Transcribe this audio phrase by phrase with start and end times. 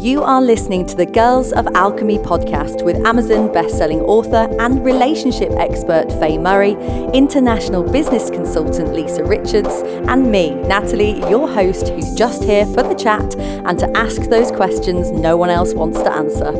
[0.00, 5.50] You are listening to the Girls of Alchemy podcast with Amazon best-selling author and relationship
[5.58, 6.72] expert Faye Murray,
[7.12, 12.94] international business consultant Lisa Richards, and me, Natalie, your host who's just here for the
[12.94, 16.52] chat and to ask those questions no one else wants to answer.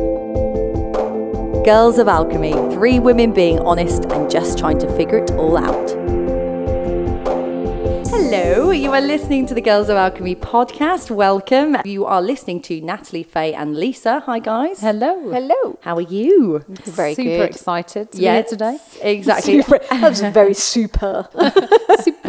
[1.63, 6.00] Girls of Alchemy, three women being honest and just trying to figure it all out.
[8.71, 11.11] Hello, you are listening to the Girls of Alchemy podcast.
[11.11, 11.75] Welcome.
[11.83, 14.21] You are listening to Natalie, Faye, and Lisa.
[14.21, 14.79] Hi, guys.
[14.79, 15.29] Hello.
[15.29, 15.77] Hello.
[15.81, 16.63] How are you?
[16.69, 17.49] Very Super good.
[17.49, 18.77] excited to Yeah, be here today.
[19.01, 19.61] Exactly.
[19.63, 21.27] Super, that was very super.
[21.99, 22.17] Super.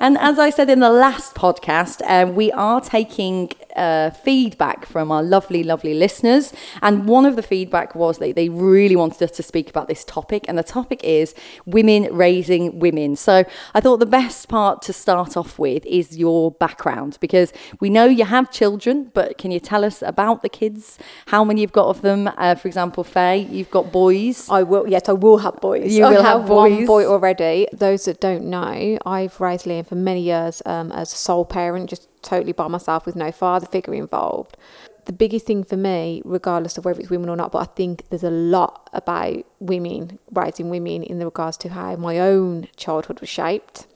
[0.00, 5.10] and as I said in the last podcast, um, we are taking uh, feedback from
[5.10, 6.52] our lovely, lovely listeners.
[6.82, 10.04] And one of the feedback was that they really wanted us to speak about this
[10.04, 10.44] topic.
[10.48, 11.34] And the topic is
[11.66, 13.16] women raising women.
[13.16, 17.88] So I thought the best part to start off with is your background because we
[17.90, 20.98] know you have children, but can you tell us about the kids?
[21.26, 22.28] How many you've got of them?
[22.36, 24.48] Uh, for example, Faye, you've got boys.
[24.50, 24.88] I will.
[24.88, 25.94] Yes, I will have boys.
[25.94, 26.86] You I will have one boys.
[26.86, 27.66] boy already.
[27.72, 31.90] Those that don't know, I've raised Liam for many years um, as a sole parent,
[31.90, 34.56] just totally by myself with no father figure involved.
[35.04, 38.08] The biggest thing for me, regardless of whether it's women or not, but I think
[38.08, 43.20] there's a lot about women raising women in the regards to how my own childhood
[43.20, 43.86] was shaped.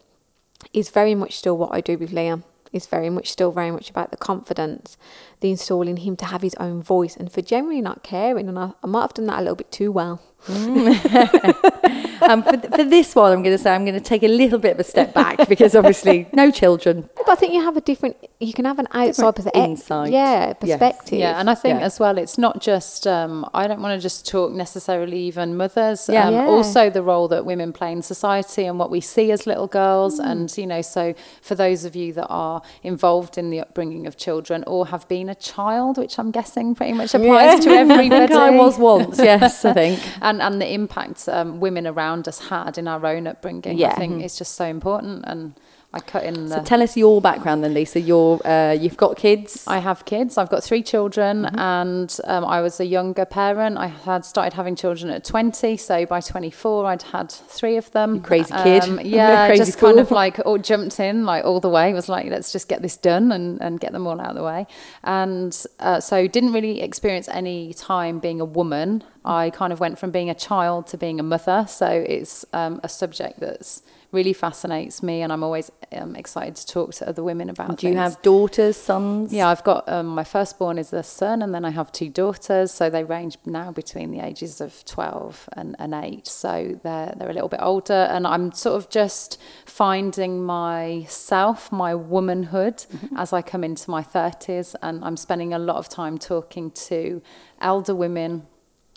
[0.72, 2.42] Is very much still what I do with Liam.
[2.72, 4.96] It's very much still very much about the confidence,
[5.40, 8.48] the installing him to have his own voice, and for generally not caring.
[8.48, 10.20] And I, I might have done that a little bit too well.
[10.48, 14.58] um, for, for this one, I'm going to say I'm going to take a little
[14.58, 17.08] bit of a step back because obviously no children.
[17.16, 18.16] But I think you have a different.
[18.38, 19.64] You can have an outside perspective.
[19.64, 20.12] insight.
[20.12, 20.56] Yeah, Yes.
[20.60, 21.18] perspective.
[21.18, 21.86] Yeah, and I think Yeah.
[21.86, 26.08] as well, it's not just, um, I don't want to just talk necessarily even mothers,
[26.12, 26.28] Yeah.
[26.28, 26.46] um, Yeah.
[26.46, 30.20] also the role that women play in society and what we see as little girls.
[30.20, 30.30] Mm.
[30.30, 34.16] And, you know, so for those of you that are involved in the upbringing of
[34.16, 38.10] children or have been a child, which I'm guessing pretty much applies to I everybody.
[38.10, 40.00] think I was once, yes, I think.
[40.26, 43.78] and and the impact um, women around us had in our own upbringing.
[43.78, 43.90] Yeah.
[43.90, 45.24] I think it's just so important.
[45.26, 45.54] And
[45.96, 46.56] I cut in the.
[46.56, 47.98] So tell us your background then, Lisa.
[48.00, 49.64] You're, uh, you've got kids.
[49.66, 50.36] I have kids.
[50.36, 53.78] I've got three children, and um, I was a younger parent.
[53.78, 58.16] I had started having children at 20, so by 24, I'd had three of them.
[58.16, 58.82] You crazy kid.
[58.82, 61.94] Um, yeah, Crazy just kind of like all jumped in like all the way.
[61.94, 64.44] Was like, let's just get this done and, and get them all out of the
[64.44, 64.66] way.
[65.02, 69.02] And uh, so didn't really experience any time being a woman.
[69.24, 71.64] I kind of went from being a child to being a mother.
[71.68, 73.82] So it's um, a subject that's
[74.18, 77.76] really fascinates me, and I'm always um, excited to talk to other women about.
[77.78, 79.32] Do you have daughters, sons?
[79.32, 82.72] Yeah, I've got um, my firstborn is a son, and then I have two daughters.
[82.72, 86.26] So they range now between the ages of twelve and, and eight.
[86.26, 91.94] So they're they're a little bit older, and I'm sort of just finding myself, my
[91.94, 92.78] womanhood,
[93.16, 97.22] as I come into my thirties, and I'm spending a lot of time talking to
[97.60, 98.46] elder women.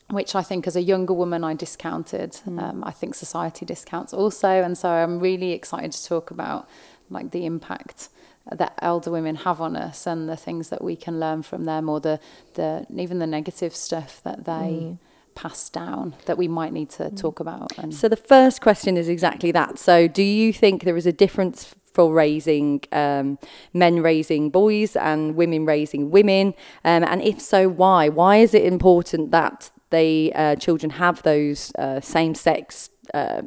[0.09, 2.39] Which I think, as a younger woman, I discounted.
[2.47, 6.67] Um, I think society discounts also, and so I'm really excited to talk about
[7.09, 8.09] like the impact
[8.51, 11.89] that elder women have on us and the things that we can learn from them
[11.89, 12.19] or the,
[12.55, 14.97] the even the negative stuff that they
[15.35, 19.07] pass down that we might need to talk about and So the first question is
[19.07, 19.79] exactly that.
[19.79, 23.37] So do you think there is a difference for raising um,
[23.73, 26.47] men raising boys and women raising women?
[26.83, 28.09] Um, and if so, why?
[28.09, 32.89] Why is it important that they uh, children have those uh, same sex?
[33.13, 33.43] Uh,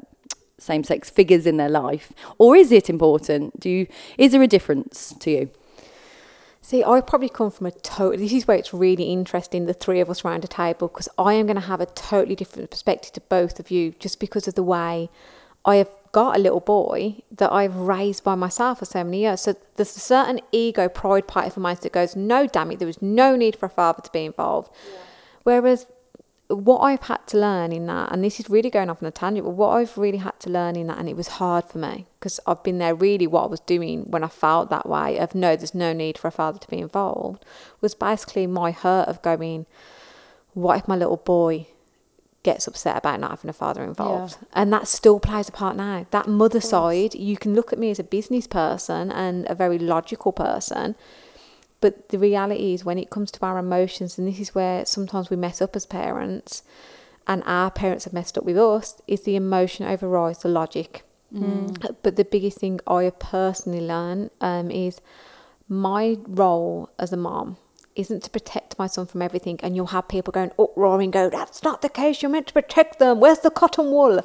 [0.58, 3.86] same sex figures in their life or is it important do you
[4.16, 5.50] is there a difference to you
[6.64, 8.16] See, I probably come from a total.
[8.16, 11.34] This is where it's really interesting, the three of us around a table, because I
[11.34, 14.54] am going to have a totally different perspective to both of you, just because of
[14.54, 15.10] the way
[15.64, 19.41] I have got a little boy that I've raised by myself for so many years.
[19.41, 22.86] So there's a certain ego, pride part of mine that goes, no, damn it, there
[22.86, 24.70] was no need for a father to be involved.
[25.42, 25.86] Whereas
[26.56, 29.12] what I've had to learn in that, and this is really going off on a
[29.12, 31.78] tangent, but what I've really had to learn in that, and it was hard for
[31.78, 35.18] me because I've been there really what I was doing when I felt that way
[35.18, 37.44] of no, there's no need for a father to be involved,
[37.80, 39.66] was basically my hurt of going,
[40.54, 41.66] what if my little boy
[42.43, 44.37] gets upset about not having a father involved?
[44.52, 46.06] And that still plays a part now.
[46.10, 49.78] That mother side, you can look at me as a business person and a very
[49.78, 50.96] logical person.
[51.82, 55.29] But the reality is, when it comes to our emotions, and this is where sometimes
[55.29, 56.62] we mess up as parents,
[57.26, 61.02] and our parents have messed up with us, is the emotion overrides the logic.
[62.02, 65.00] But the biggest thing I have personally learned um, is
[65.69, 67.56] my role as a mom
[67.94, 69.58] isn't to protect my son from everything.
[69.62, 72.23] And you'll have people going uproaring, go, that's not the case.
[72.23, 73.20] You're meant to protect them.
[73.20, 74.20] Where's the cotton wool?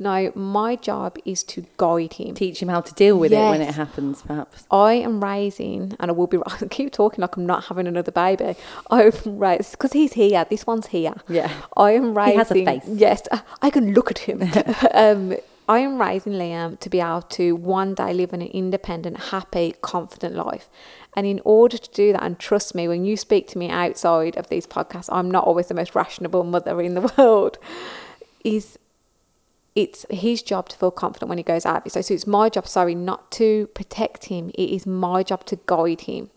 [0.00, 2.34] No, my job is to guide him.
[2.34, 4.64] Teach him how to deal with it when it happens, perhaps.
[4.70, 6.38] I am raising, and I will be.
[6.46, 8.56] I keep talking like I'm not having another baby.
[8.90, 10.46] I'm raising because he's here.
[10.48, 11.14] This one's here.
[11.28, 11.52] Yeah.
[11.76, 12.32] I am raising.
[12.32, 12.82] He has a face.
[12.88, 13.28] Yes,
[13.60, 14.42] I can look at him.
[14.94, 15.36] um,
[15.68, 20.34] I am raising Liam to be able to one day live an independent, happy, confident
[20.34, 20.68] life.
[21.14, 24.36] And in order to do that, and trust me, when you speak to me outside
[24.36, 27.58] of these podcasts, I'm not always the most rational mother in the world.
[28.42, 28.79] Is
[29.74, 31.90] it's his job to feel confident when he goes out.
[31.90, 34.50] So, so it's my job, sorry, not to protect him.
[34.54, 36.30] It is my job to guide him.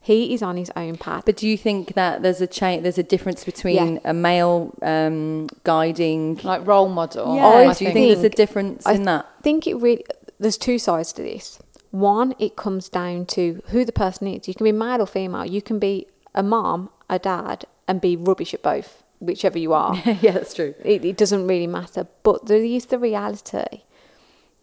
[0.00, 1.22] He is on his own path.
[1.24, 2.82] But do you think that there's a change?
[2.82, 4.00] There's a difference between Yeah.
[4.04, 6.40] a male um, guiding?
[6.42, 7.36] Like role model.
[7.36, 9.24] Yeah, I do you think there's a difference I in that?
[9.38, 10.04] I think it really
[10.40, 11.60] there's two sides to this.
[11.92, 14.48] One, it comes down to who the person is.
[14.48, 15.44] You can be male or female.
[15.46, 19.96] You can be a mom, a dad, and be rubbish at both, whichever you are.
[20.20, 20.74] yeah, that's true.
[20.84, 22.06] it, it doesn't really matter.
[22.22, 23.82] But there is the reality.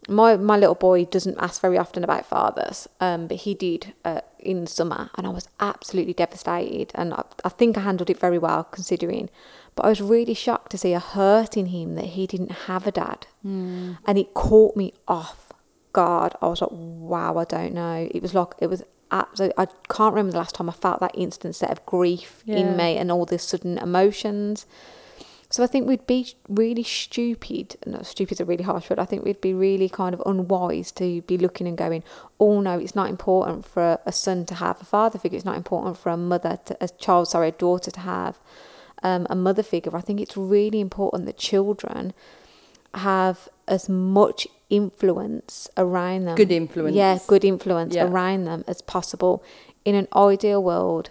[0.08, 4.20] My my little boy doesn't ask very often about fathers, um, but he did uh,
[4.38, 6.92] in the summer, and I was absolutely devastated.
[6.94, 9.30] And I, I think I handled it very well considering.
[9.76, 12.86] But I was really shocked to see a hurt in him that he didn't have
[12.86, 15.52] a dad, and it caught me off
[15.92, 16.34] guard.
[16.42, 18.06] I was like, wow, I don't know.
[18.10, 19.54] It was like it was absolutely.
[19.58, 22.56] I can't remember the last time I felt that instant set of grief Yeah.
[22.56, 24.66] in me and all the sudden emotions.
[25.50, 27.76] So I think we'd be really stupid.
[27.86, 28.98] No, stupid's a really harsh word.
[28.98, 32.02] I think we'd be really kind of unwise to be looking and going,
[32.40, 35.36] "Oh no, it's not important for a, a son to have a father figure.
[35.36, 38.38] It's not important for a mother, to, a child, sorry, a daughter to have
[39.04, 42.14] um, a mother figure." I think it's really important that children
[42.94, 46.36] have as much influence around them.
[46.36, 46.96] Good influence.
[46.96, 48.06] Yeah, good influence Yeah.
[48.06, 49.42] around them as possible.
[49.84, 51.10] In an ideal world,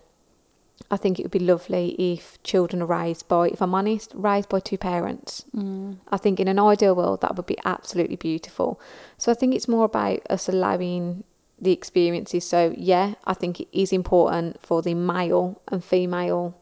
[0.91, 4.49] I think it would be lovely if children are raised by, if I'm honest, raised
[4.49, 5.45] by two parents.
[5.55, 5.97] Mm.
[6.09, 8.79] I think in an ideal world that would be absolutely beautiful.
[9.17, 11.23] So I think it's more about us allowing
[11.59, 12.45] the experiences.
[12.45, 16.57] So yeah, I think it is important for the male and female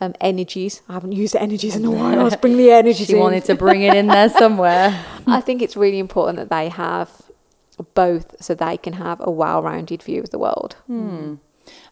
[0.00, 0.82] um, energies.
[0.88, 2.22] I haven't used energies in a while.
[2.24, 3.20] Let's bring the energies She in.
[3.20, 5.04] wanted to bring it in there somewhere.
[5.26, 7.10] I think it's really important that they have
[7.94, 10.76] both so they can have a well-rounded view of the world.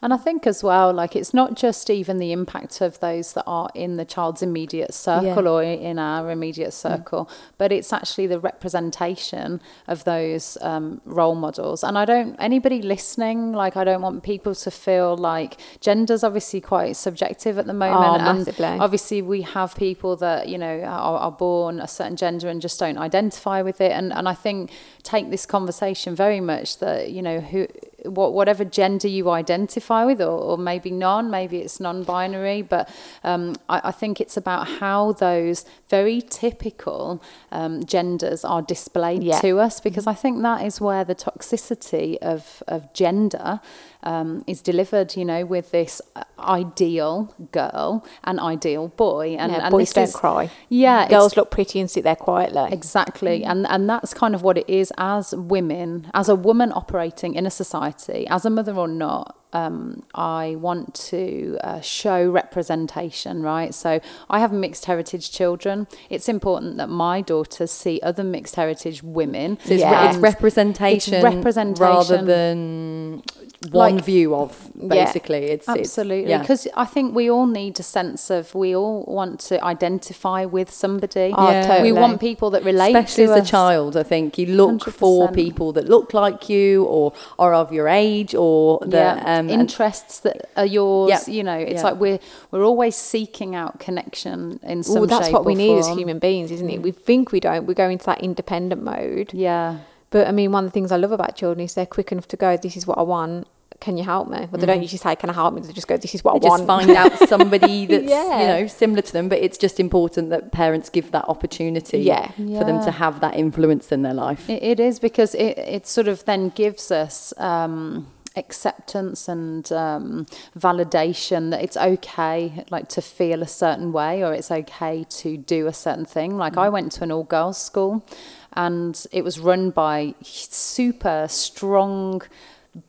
[0.01, 3.45] And I think as well, like it's not just even the impact of those that
[3.47, 5.51] are in the child's immediate circle Yeah.
[5.51, 7.29] or in our immediate circle,
[7.59, 11.83] but it's actually the representation of those um, role models.
[11.83, 16.61] And I don't, anybody listening, like I don't want people to feel like gender's obviously
[16.61, 18.23] quite subjective at the moment.
[18.23, 18.67] and massively.
[18.67, 22.79] obviously we have people that, you know, are, are born a certain gender and just
[22.79, 23.91] don't identify with it.
[23.93, 24.71] And, and I think
[25.03, 27.67] take this conversation very much that, you know, who,
[28.05, 32.89] what, whatever gender you identify with, or, or maybe none, maybe it's non binary, but
[33.25, 39.41] um, I, I think it's about how those very typical um, genders are displayed Yeah.
[39.41, 43.61] to us, because I think that is where the toxicity of, of gender
[44.03, 46.01] um, is delivered, you know, with this
[46.39, 49.37] ideal girl and ideal boy.
[49.39, 50.51] And, yeah, and boys don't is- cry.
[50.69, 52.69] Yeah, Girls look pretty and sit there quietly.
[52.73, 53.45] Exactly.
[53.45, 57.47] And and that's kind of what it is as women, as a woman operating in
[57.47, 59.35] a society, as a mother or not.
[59.55, 63.73] Um, I want to uh, show representation, right?
[63.75, 63.99] So
[64.29, 65.87] I have mixed heritage children.
[66.11, 69.57] It's important that my daughters see other mixed heritage women.
[69.65, 70.09] So it's, Yeah.
[70.11, 71.83] it's representation, It's representation.
[71.83, 73.23] rather than
[73.71, 75.45] one Like- view of basically.
[75.55, 76.39] It's it's- Absolutely, yeah.
[76.41, 80.71] because I think we all need a sense of we all want to identify with
[80.71, 81.33] somebody.
[81.37, 81.67] Oh, Yeah.
[81.67, 81.93] totally.
[81.93, 85.29] We want people that relate especially to as a child i think you look for
[85.29, 85.35] 100%.
[85.35, 90.21] people that look like you or are of your age or that yeah, um, interests
[90.21, 91.11] that are yours.
[91.11, 91.89] Yeah, You know, it's yeah.
[91.89, 92.19] like we're
[92.51, 95.89] we're always seeking out connection in some Well, that's shape what we or need as
[95.89, 96.81] human beings, isn't it?
[96.83, 97.67] We think we don't.
[97.67, 99.29] We go into that independent mode.
[99.35, 99.79] Yeah,
[100.11, 102.29] But I mean, one of the things I love about children is they're quick enough
[102.29, 103.47] to go, "This is what I want.
[103.81, 105.87] Can you help me?" Well, they don't usually say, "Can I help me?" They just
[105.89, 108.41] go, "This is what they I just want." find out somebody that's Yeah.
[108.41, 112.31] you know similar to them but it's just important that parents give that opportunity Yeah.
[112.33, 115.87] for them to have that influence in their life it, it is because it it
[115.87, 117.33] sort of then gives us.
[117.39, 120.25] Um, acceptance and um,
[120.57, 125.67] validation that it's okay like to feel a certain way or it's okay to do
[125.67, 128.05] a certain thing like i went to an all girls school
[128.53, 132.23] and it was run by super strong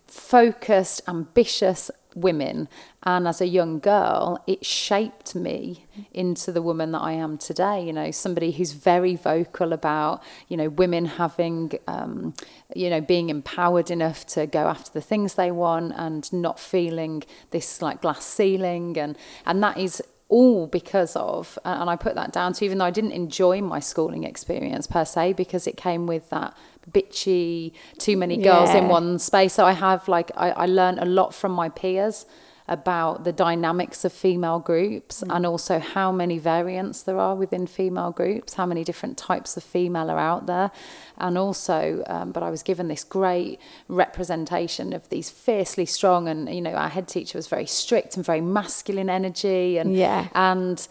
[0.08, 2.68] focused, ambitious women.
[3.04, 7.86] And as a young girl, it shaped me into the woman that I am today.
[7.86, 12.34] You know, somebody who's very vocal about, you know, women having, um,
[12.76, 17.24] you know, being empowered enough to go after the things they want and not feeling
[17.52, 18.98] this like glass ceiling.
[18.98, 22.86] And, and that is all because of, and I put that down to even though
[22.86, 26.56] I didn't enjoy my schooling experience per se, because it came with that
[26.92, 29.54] bitchy, too many girls in one space.
[29.54, 32.26] So I have like, I, I learned a lot from my peers
[32.68, 38.12] about the dynamics of female groups and also how many variants there are within female
[38.12, 40.70] groups, how many different types of female are out there.
[41.18, 46.48] And also, um, but I was given this great representation of these fiercely strong, and
[46.54, 50.28] you know, our head teacher was very strict and very masculine energy, and Yeah.
[50.36, 50.88] and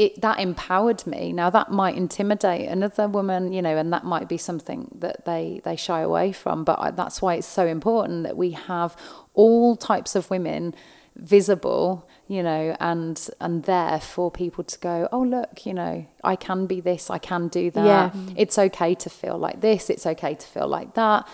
[0.00, 1.30] it that empowered me.
[1.30, 5.60] Now that might intimidate another woman, you know, and that might be something that they
[5.62, 6.64] they shy away from.
[6.64, 8.96] But I, that's why it's so important that we have
[9.34, 10.74] all types of women
[11.16, 16.34] visible, you know, and and there for people to go, oh look, you know, I
[16.34, 17.86] can be this, I can do that.
[17.86, 18.10] Yeah.
[18.36, 19.90] It's okay to feel like this.
[19.90, 21.28] It's okay to feel like that.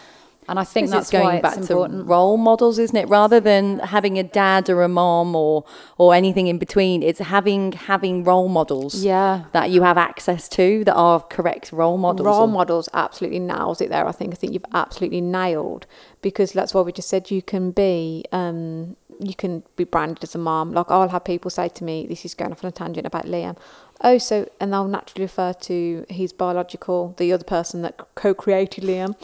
[0.49, 2.01] And I think that's going back important.
[2.01, 3.09] to role models, isn't it?
[3.09, 5.65] Rather than having a dad or a mom or
[5.99, 9.05] or anything in between, it's having having role models.
[9.05, 9.45] Yeah.
[9.53, 12.27] that you have access to that are correct role models.
[12.27, 14.07] Role models absolutely nails it there.
[14.07, 14.33] I think.
[14.33, 15.87] I think you've absolutely nailed
[16.23, 17.31] because that's what we just said.
[17.31, 20.73] You can be, um, you can be branded as a mom.
[20.73, 23.27] Like I'll have people say to me, "This is going off on a tangent about
[23.27, 23.57] Liam."
[24.03, 29.17] Oh, so and they'll naturally refer to his biological, the other person that co-created Liam,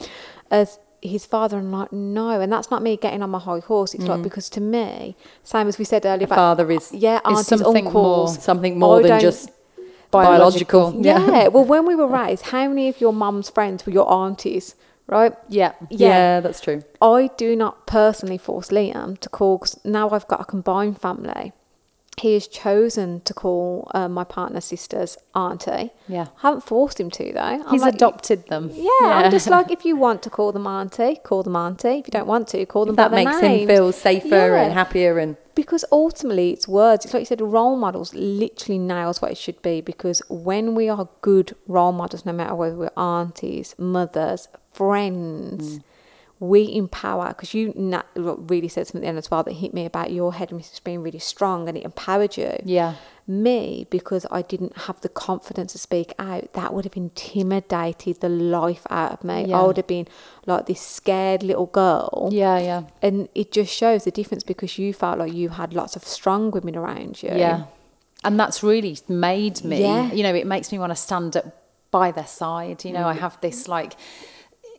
[0.51, 1.59] as his father.
[1.59, 3.93] And I'm like, no, and that's not me getting on my high horse.
[3.95, 4.25] It's like mm.
[4.25, 8.37] because to me, same as we said earlier, about father is- yeah, aunties, something uncles,
[8.37, 9.51] more- something more I than just
[10.11, 10.93] Biological.
[10.93, 11.05] biological.
[11.05, 11.49] yeah.
[11.55, 14.75] well, when we were raised, how many of your mum's friends were your aunties,
[15.07, 15.35] right?
[15.49, 15.73] Yeah.
[15.91, 16.41] yeah, Yeah.
[16.41, 16.83] that's true.
[17.01, 21.53] I do not personally force Liam to call, because now I've got a combined family.
[22.21, 25.91] He has chosen to call uh, my partner sister's auntie.
[26.07, 26.27] Yeah.
[26.39, 27.41] I haven't forced him to, though.
[27.41, 28.71] I'm He's like, adopted them.
[28.75, 31.99] Yeah, I'm just like, if you want to call them auntie, call them auntie.
[32.01, 34.63] If you don't want to, call them That by their makes him feel safer Yeah.
[34.63, 39.21] and happier and because ultimately it's words it's like you said role models literally nails
[39.21, 42.91] what it should be because when we are good role models no matter whether we're
[42.97, 45.81] aunties mothers friends
[46.51, 49.73] we empower because you na- really said something at the end as well that hit
[49.73, 52.95] me about your headmistress being really strong and it empowered you Yeah.
[53.29, 58.29] me because I didn't have the confidence to speak out, that would have intimidated the
[58.29, 59.53] life out of me.
[59.53, 60.09] I would have been
[60.45, 62.29] like this scared little girl.
[62.33, 62.83] Yeah, yeah.
[63.01, 66.51] And it just shows the difference because you felt like you had lots of strong
[66.51, 67.31] women around you.
[67.31, 67.65] Yeah.
[68.25, 70.13] And that's really made me, Yeah.
[70.13, 71.47] you know, it makes me want to stand up
[71.93, 72.85] by their side.
[72.85, 73.07] You know, Mm.
[73.07, 73.95] I have this like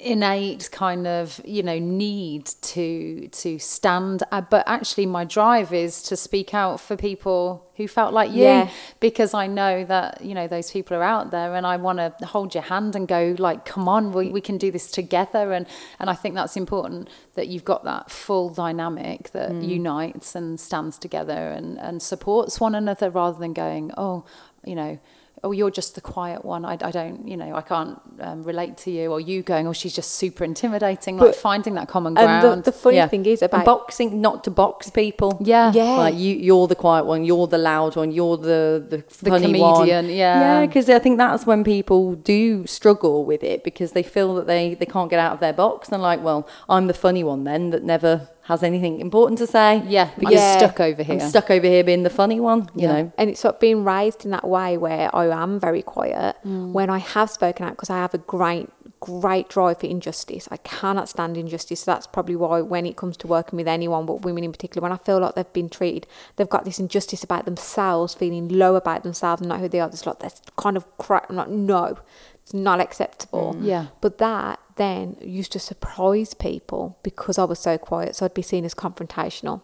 [0.03, 6.01] innate kind of you know need to to stand uh, but actually my drive is
[6.03, 8.69] to speak out for people who felt like you Yeah.
[9.00, 12.25] because I know that you know those people are out there and I want to
[12.25, 15.65] hold your hand and go like come on we, we can do this together and
[16.00, 19.67] and I think that's important that you've got that full dynamic that Mm.
[19.67, 24.25] unites and stands together and and supports one another rather than going oh
[24.65, 25.00] you know
[25.46, 28.78] oh you're just the quiet one I, I don't you know I can't um, relate
[28.84, 32.18] to you or you going oh she's just super intimidating like But- finding that common
[32.18, 33.08] And ground the, the funny yeah.
[33.08, 35.38] thing is And about boxing, not to box people.
[35.42, 35.96] yeah Yeah.
[36.06, 37.26] Like you, you're the quiet one.
[37.26, 38.12] You're the loud one.
[38.12, 39.76] You're the the, The funny one.
[39.76, 40.40] comedian, yeah.
[40.44, 40.66] yeah.
[40.66, 44.76] Because I think that's when people do struggle with it because they feel that they
[44.80, 45.90] they can't get out of their box.
[45.94, 49.82] And like, well, I'm the funny one then that never has anything important to say.
[49.88, 50.58] yeah I'm Yeah.
[50.58, 52.70] stuck over here I'm stuck over here being the funny one.
[52.76, 52.94] You Yeah.
[53.02, 53.12] know.
[53.18, 56.72] and it's sort of being raised in that way where I am very quiet mm.
[56.74, 58.70] when I have spoken out because I have a great
[59.00, 63.18] great drive for injustice I cannot stand injustice so that's probably why when it comes
[63.18, 66.08] to working with anyone but women in particular when I feel like they've been treated
[66.38, 69.90] they've got this injustice about themselves feeling low about themselves and not who they are
[69.90, 71.98] it's like that's kind of crap I'm like no
[72.44, 73.56] it's not acceptable.
[73.58, 73.66] Mm.
[73.66, 73.86] Yeah.
[74.02, 78.42] but that then used to surprise people because I was so quiet so I'd be
[78.42, 79.62] seen as confrontational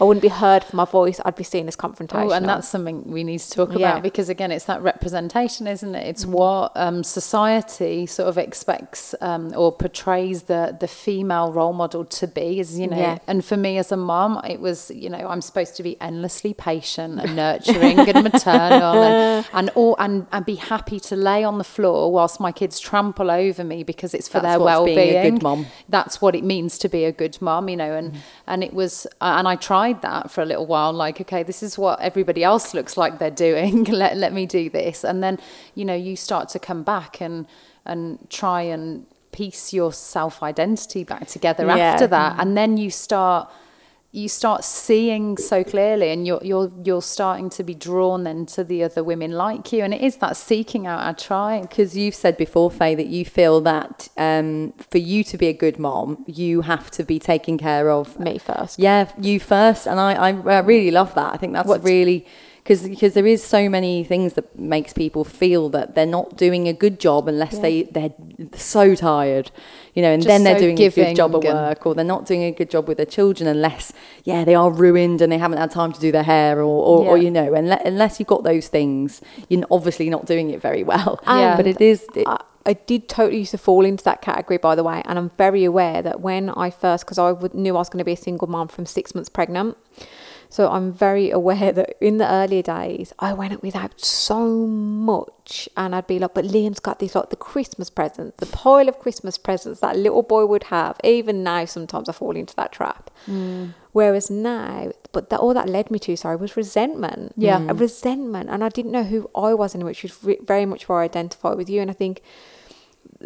[0.00, 2.68] I wouldn't be heard for my voice I'd be seen as confrontational Oh, and that's
[2.68, 3.76] something we need to talk Yeah.
[3.90, 6.06] about because again, it's that representation, isn't it?
[6.06, 12.04] It's what um, society sort of expects um, or portrays the the female role model
[12.04, 12.60] to be.
[12.60, 13.18] Is you know, Yeah.
[13.26, 16.54] and for me as a mum, it was you know I'm supposed to be endlessly
[16.54, 21.58] patient and nurturing and maternal and and all and and be happy to lay on
[21.58, 24.96] the floor whilst my kids trample over me because it's for That's their well being
[24.96, 25.16] being.
[25.26, 25.66] a good mum.
[25.88, 28.14] That's what it means to be a good mum, you know, and
[28.46, 31.62] and it was uh, and I tried that for a little while like okay this
[31.62, 33.84] is what everybody else looks like they're doing.
[34.02, 35.04] Let let me do this.
[35.04, 35.38] And then
[35.74, 37.46] you know you start to come back and
[37.84, 41.76] and try and piece your self identity back together Yeah.
[41.76, 42.36] after that.
[42.40, 43.48] And then you start
[44.10, 48.64] you start seeing so clearly and you're you're you're starting to be drawn then to
[48.64, 52.14] the other women like you and it is that seeking out our tribe Because you've
[52.14, 56.24] said before, Faye, that you feel that um, for you to be a good mom,
[56.26, 58.78] you have to be taking care of me first.
[58.78, 61.34] Yeah, you first, and I, I, I really love that.
[61.34, 62.26] I think that's What's- really
[62.68, 66.68] because because there is so many things that makes people feel that they're not doing
[66.68, 67.60] a good job unless Yeah.
[67.62, 68.12] they they're
[68.54, 69.50] so tired,
[69.94, 72.04] you know, and Just then they're so doing a good job at work, or they're
[72.04, 73.94] not doing a good job with their children unless
[74.24, 77.06] yeah they are ruined and they haven't had time to do their hair, or or,
[77.06, 80.84] or you know, unless, unless you've got those things, you're obviously not doing it very
[80.84, 81.20] well.
[81.26, 81.56] Yeah.
[81.56, 82.04] but it is.
[82.14, 85.18] It, I, I did totally used to fall into that category, by the way, and
[85.18, 88.04] I'm very aware that when I first, because I would, knew I was going to
[88.04, 89.78] be a single mom from six months pregnant,
[90.48, 95.94] so I'm very aware that in the earlier days I went without so much, and
[95.94, 99.38] I'd be like, "But Liam's got these like the Christmas presents, the pile of Christmas
[99.38, 103.10] presents that little boy would have." Even now, sometimes I fall into that trap.
[103.26, 103.74] Mm.
[103.92, 107.32] Whereas now, but that all that led me to, sorry, was resentment.
[107.36, 107.66] Yeah.
[107.68, 110.12] a resentment, and I didn't know who I was in, which was
[110.42, 111.80] very much where I identify with you.
[111.80, 112.22] And I think,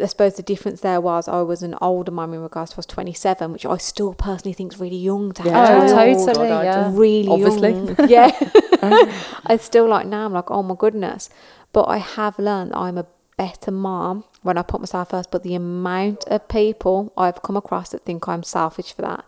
[0.01, 2.79] I suppose the difference there was I was an older mum in regards to I
[2.79, 5.83] was 27, which I still personally think is really young to have Yeah.
[5.83, 6.25] Oh, children.
[6.25, 6.91] totally, God, yeah.
[6.93, 7.71] Really Obviously.
[7.71, 7.95] young.
[8.09, 8.31] Yeah.
[9.45, 11.29] I still like now, I'm like, oh my goodness.
[11.73, 13.05] But I have learned that I'm a
[13.37, 15.29] better mom when I put myself first.
[15.31, 19.25] But the amount of people I've come across that think I'm selfish for that.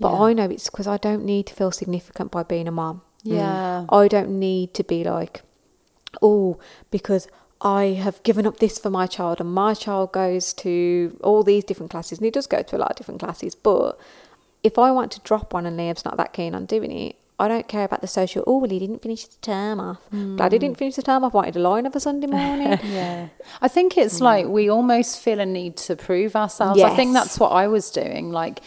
[0.00, 0.20] But Yeah.
[0.22, 3.02] I know it's because I don't need to feel significant by being a mom.
[3.22, 3.86] Yeah.
[3.90, 5.42] I don't need to be like,
[6.22, 6.58] oh,
[6.90, 7.28] because
[7.62, 11.64] I have given up this for my child and my child goes to all these
[11.64, 13.54] different classes and he does go to a lot of different classes.
[13.54, 13.98] But
[14.62, 17.48] if I want to drop one and Liam's not that keen on doing it, I
[17.48, 18.44] don't care about the social.
[18.46, 19.98] Oh, well, he didn't finish the term off.
[20.10, 21.32] Glad he didn't finish the term off.
[21.32, 22.78] Wanted a line of a Sunday morning.
[22.84, 23.28] Yeah.
[23.62, 26.82] I think it's like we almost feel a need to prove ourselves.
[26.82, 28.30] I think that's what I was doing.
[28.30, 28.60] Like,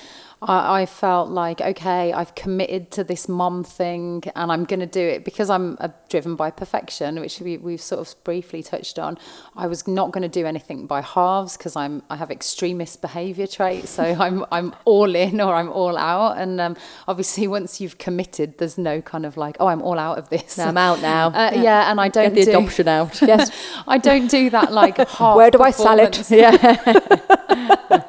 [0.44, 4.86] I, I felt like, okay, I've committed to this mom thing and I'm going to
[4.86, 9.00] do it because I'm uh, driven by perfection, which we, we've sort of briefly touched
[9.00, 9.18] on.
[9.56, 13.48] I was not going to do anything by halves because I'm I have extremist behaviour
[13.48, 13.90] traits.
[13.92, 16.38] So I'm I'm all in or I'm all out.
[16.38, 16.76] And um,
[17.08, 20.58] obviously, once you've committed, there's no kind of like, oh, I'm all out of this.
[20.58, 21.32] No, I'm out now.
[21.44, 21.90] Uh, yeah.
[21.90, 23.22] and I don't Get the do, adoption out.
[23.22, 23.50] yes.
[23.88, 25.36] I don't do that like half.
[25.36, 26.30] Where do I sell it?
[26.30, 28.04] Yeah,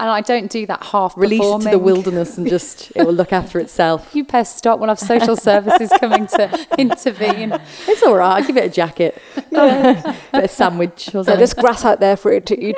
[0.00, 1.16] And I don't do that half.
[1.16, 4.08] release it to the wilderness and just it will look after itself.
[4.14, 4.78] You best stop.
[4.80, 7.52] We'll have social services coming to intervene.
[7.86, 8.40] It's all right.
[8.40, 11.36] I'll give it a jacket, bit of sandwich or something.
[11.36, 12.76] there's grass out there for it to eat.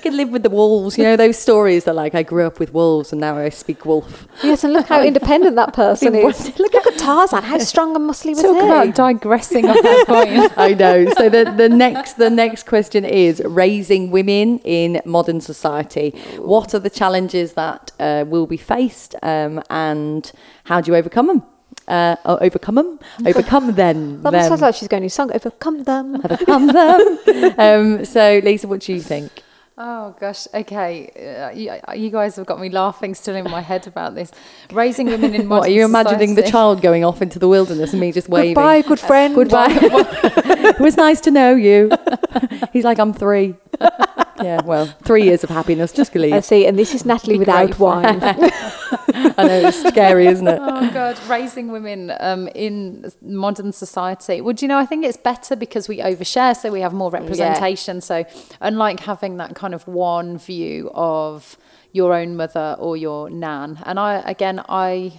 [0.00, 0.98] Could live with the wolves.
[0.98, 3.84] You know those stories that like I grew up with wolves and now I speak
[3.86, 4.26] wolf.
[4.42, 6.58] yes, and look how independent that person is.
[6.58, 7.42] Look at Tarzan.
[7.44, 8.60] How strong and muscly was Talk he?
[8.60, 10.52] about digressing on that point.
[10.58, 11.06] I know.
[11.14, 16.10] So the, the next the next question is raising women in modern society.
[16.38, 20.30] What are the challenges that uh, will be faced, um, and
[20.64, 21.42] how do you overcome them?
[21.88, 22.98] Uh, oh, overcome them?
[23.26, 24.22] Overcome them.
[24.22, 24.48] That them.
[24.48, 26.14] sounds like she's going to song overcome them.
[26.24, 27.18] overcome them.
[27.58, 29.42] um, so, Lisa, what do you think?
[29.82, 30.46] Oh gosh.
[30.52, 31.08] Okay.
[31.16, 34.30] Uh, you, you guys have got me laughing still in my head about this.
[34.70, 38.00] Raising women in What are you imagining the child going off into the wilderness and
[38.00, 38.50] me just waving?
[38.52, 39.34] Goodbye, good friend.
[39.34, 39.70] Goodbye.
[39.80, 41.90] it was nice to know you.
[42.74, 43.54] He's like, I'm three.
[44.42, 45.92] yeah, well, three years of happiness.
[45.92, 46.44] Just I leave.
[46.44, 48.20] see, and this is Natalie Be without wine.
[48.22, 50.60] I know it's scary, isn't it?
[50.60, 55.16] oh god raising women um, in modern society well do you know i think it's
[55.16, 58.24] better because we overshare so we have more representation so
[58.60, 61.56] unlike having that kind of one view of
[61.92, 65.12] your own mother or your nan and i again i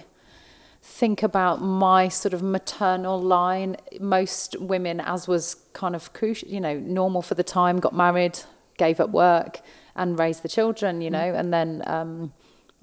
[0.82, 6.60] think about my sort of maternal line most women as was kind of crucial you
[6.60, 8.38] know normal for the time got married
[8.84, 9.60] gave up work
[9.94, 12.32] and raised the children you know and then um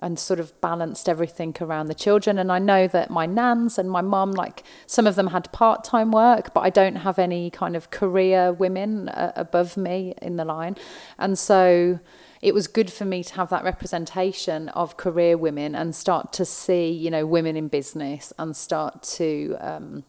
[0.01, 2.39] and sort of balanced everything around the children.
[2.39, 5.83] And I know that my nans and my mum, like some of them had part
[5.83, 10.37] time work, but I don't have any kind of career women uh, above me in
[10.37, 10.77] the line.
[11.17, 11.99] And so
[12.41, 16.45] it was good for me to have that representation of career women and start to
[16.45, 19.57] see, you know, women in business and start to.
[19.59, 20.03] Um,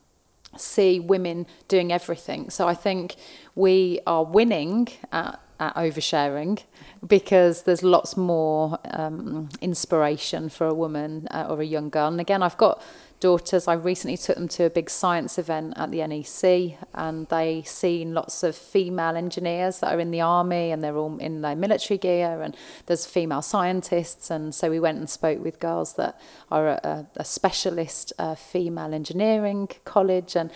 [0.56, 2.50] see women doing everything.
[2.50, 3.16] So I think
[3.54, 6.62] we are winning at, at oversharing
[7.06, 12.08] because there's lots more um, inspiration for a woman uh, or a young girl.
[12.08, 12.82] And again, I've got
[13.20, 13.68] daughters.
[13.68, 18.14] I recently took them to a big science event at the NEC, and they seen
[18.14, 21.98] lots of female engineers that are in the army, and they're all in their military
[21.98, 22.56] gear, and
[22.87, 24.30] there's female scientists.
[24.30, 28.35] And so we went and spoke with girls that are a, a, a specialist uh,
[28.35, 30.50] female engineering college, and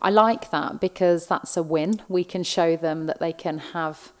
[0.00, 2.02] I like that because that's a win.
[2.08, 4.12] We can show them that they can have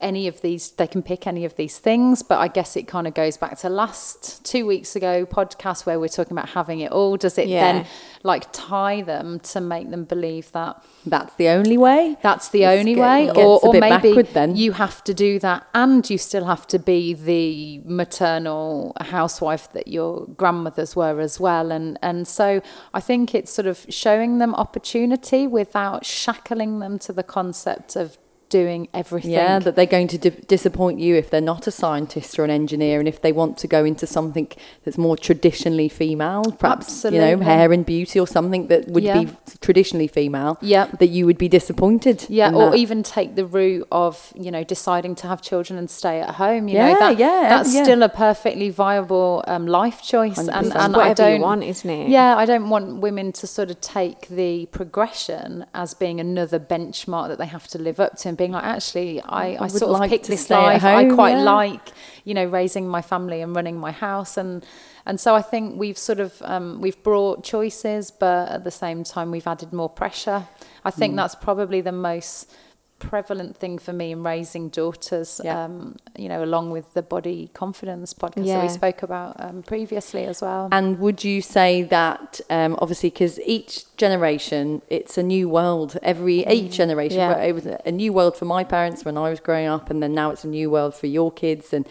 [0.00, 3.06] any of these they can pick any of these things but i guess it kind
[3.08, 6.92] of goes back to last two weeks ago podcast where we're talking about having it
[6.92, 7.72] all does it Yeah.
[7.72, 7.86] then
[8.22, 12.16] like tie them to make them believe that That's the only way.
[12.22, 14.54] that's the It's only get- way or, or maybe backward then.
[14.54, 19.88] you have to do that and you still have to be the maternal housewife that
[19.88, 22.60] your grandmothers were as well and and so
[22.94, 28.16] i think it's sort of showing them opportunity without shackling them to the concept of
[28.48, 32.38] doing everything Yeah, that they're going to di- disappoint you if they're not a scientist
[32.38, 34.48] or an engineer, and if they want to go into something
[34.84, 39.24] that's more traditionally female, perhaps you know hair and beauty or something that would Yeah.
[39.24, 39.30] be
[39.60, 40.56] traditionally female.
[40.60, 40.98] Yep.
[40.98, 42.26] that you would be disappointed.
[42.28, 42.76] Yeah, or that.
[42.78, 46.68] even take the route of you know deciding to have children and stay at home.
[46.68, 47.82] You Yeah, know that yeah, that's yeah.
[47.82, 50.56] still a perfectly viable um, life choice, and 100%.
[50.56, 52.08] and It's I whatever don't you want, isn't it?
[52.08, 57.28] Yeah, I don't want women to sort of take the progression as being another benchmark
[57.28, 59.92] that they have to live up to, and being like, actually, I, I, would sort
[59.92, 60.82] of like picked this life.
[60.84, 61.42] I quite yeah.
[61.56, 61.92] like
[62.24, 64.64] you know raising my family and running my house and.
[65.06, 69.04] And so I think we've sort of um, we've brought choices, but at the same
[69.04, 70.46] time we've added more pressure.
[70.84, 70.94] I Mm.
[70.98, 72.52] think that's probably the most
[72.98, 75.40] prevalent thing for me in raising daughters.
[75.44, 75.64] Yeah.
[75.64, 80.24] Um, you know, along with the body confidence podcast that we spoke about um, previously
[80.24, 80.68] as well.
[80.72, 86.46] And would you say that um, obviously because each generation it's a new world every
[86.46, 87.38] each generation Yeah.
[87.42, 90.14] it was a new world for my parents when I was growing up and then
[90.14, 91.86] now it's a new world for your kids and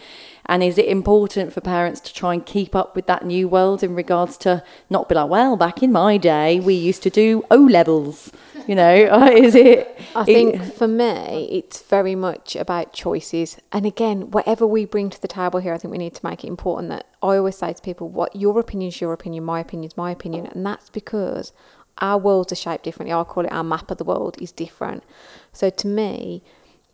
[0.48, 3.82] and is it important for parents to try and keep up with that new world
[3.82, 7.42] in regards to not be like well back in my day we used to do
[7.50, 8.32] O levels
[8.66, 13.58] you know uh, is it I it- think for me, it's very much about choices.
[13.72, 16.44] And again, whatever we bring to the table here, I think we need to make
[16.44, 19.60] it important that I always say to people, what your opinion is your opinion, my
[19.60, 20.46] opinion is my opinion.
[20.46, 21.52] And that's because
[21.98, 23.12] our worlds are shaped differently.
[23.12, 25.02] I call it our map of the world is different.
[25.52, 26.42] So to me,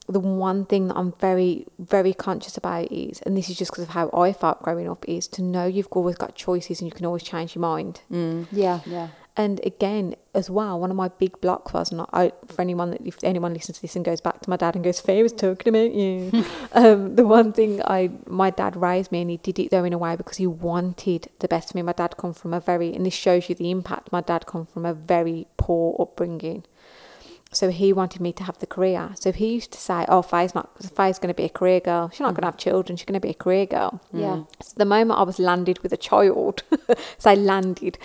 [0.08, 3.84] the one thing that I'm very, very conscious about is, and this is just because
[3.84, 6.92] of how I felt growing up, is to know you've always got choices and you
[6.92, 8.02] can always change your mind.
[8.52, 9.08] yeah, yeah.
[9.36, 13.04] And again, as well, one of my big blocks was not I, for anyone that
[13.04, 15.32] if anyone listens to this and goes back to my dad and goes, "Faye was
[15.32, 19.58] talking about you." um, the one thing I my dad raised me, and he did
[19.58, 21.82] it though in a way because he wanted the best for me.
[21.82, 24.12] My dad come from a very, and this shows you the impact.
[24.12, 26.62] My dad come from a very poor upbringing.
[27.54, 29.10] So he wanted me to have the career.
[29.18, 30.70] So he used to say, "Oh, Faye's not.
[30.96, 32.10] Faye's going to be a career girl.
[32.10, 32.96] She's not going to have children.
[32.96, 34.42] She's going to be a career girl." Yeah.
[34.60, 36.62] So the moment I was landed with a child,
[37.18, 37.98] say landed,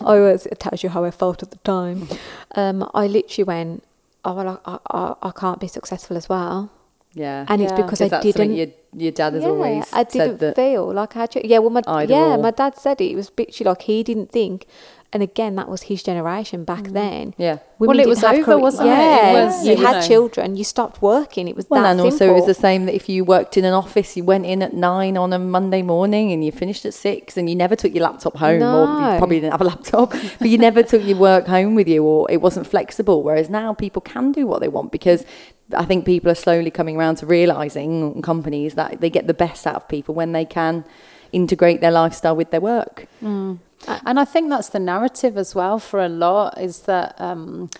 [0.00, 0.46] I was.
[0.46, 2.08] It tells you how I felt at the time.
[2.54, 3.84] Um, I literally went,
[4.24, 6.70] "Oh well, I, I, I can't be successful as well,"
[7.12, 8.54] yeah and it's because I that's didn't.
[8.54, 11.34] your, your dad has yeah, always I didn't that feel like I had.
[11.44, 12.38] Yeah, well, my Either yeah, or.
[12.38, 13.10] my dad said it.
[13.10, 13.66] It was bitchy.
[13.66, 14.66] like he didn't think.
[15.12, 16.92] And again, that was his generation back mm-hmm.
[16.92, 17.34] then.
[17.38, 18.92] yeah Women Well, it was over, career- wasn't it?
[18.92, 20.06] It yeah, was, you you had know.
[20.06, 21.46] children, you stopped working.
[21.48, 22.36] It was Well, that and also simple.
[22.36, 24.74] it was the same that if you worked in an office, you went in at
[24.74, 28.02] nine on a Monday morning and you finished at six, and you never took your
[28.04, 31.46] laptop home, or you probably didn't have a laptop, but you never took your work
[31.46, 33.22] home with you, or it wasn't flexible.
[33.22, 35.24] Whereas now people can do what they want because
[35.74, 39.66] I think people are slowly coming around to realizing companies that they get the best
[39.66, 40.84] out of people when they can
[41.32, 43.06] integrate their lifestyle with their work.
[43.22, 43.58] Mm.
[44.04, 47.70] And I think that's the narrative as well for a lot is that, um,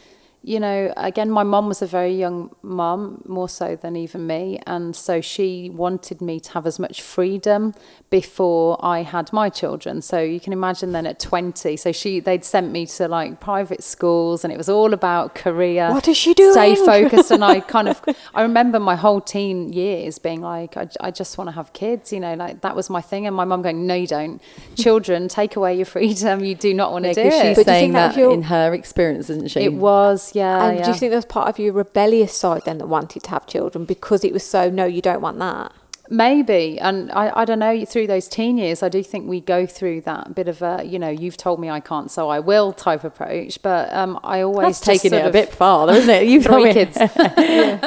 [0.46, 4.60] you know, again, my mom was a very young mom, more so than even me.
[4.64, 7.74] And so she wanted me to have as much freedom
[8.10, 10.00] before I had my children.
[10.02, 13.82] So you can imagine then at 20, so she, they'd sent me to like private
[13.82, 15.90] schools and it was all about career.
[15.90, 16.52] What is she doing?
[16.52, 17.32] Stay focused.
[17.32, 18.00] and I kind of,
[18.32, 22.12] I remember my whole teen years being like, I, I just want to have kids,
[22.12, 23.26] you know, like that was my thing.
[23.26, 24.40] And my mum going, no, you don't.
[24.76, 26.44] Children, take away your freedom.
[26.44, 27.42] You do not want to Yeah, do 'cause it.
[27.48, 29.60] she's But do you saying think that that if you're- in her experience, isn't she?
[29.60, 30.66] It was, yeah.
[30.66, 30.84] and yeah.
[30.84, 33.46] do you think there was part of your rebellious side then that wanted to have
[33.46, 35.72] children because it was so no, you don't want that?
[36.08, 37.84] Maybe, and I, I don't know.
[37.84, 40.98] Through those teen years, I do think we go through that bit of a, you
[40.98, 43.60] know, you've told me I can't, so I will type approach.
[43.60, 46.28] But um, I always That's taking it a bit farther, isn't it?
[46.28, 46.96] You've Three kids.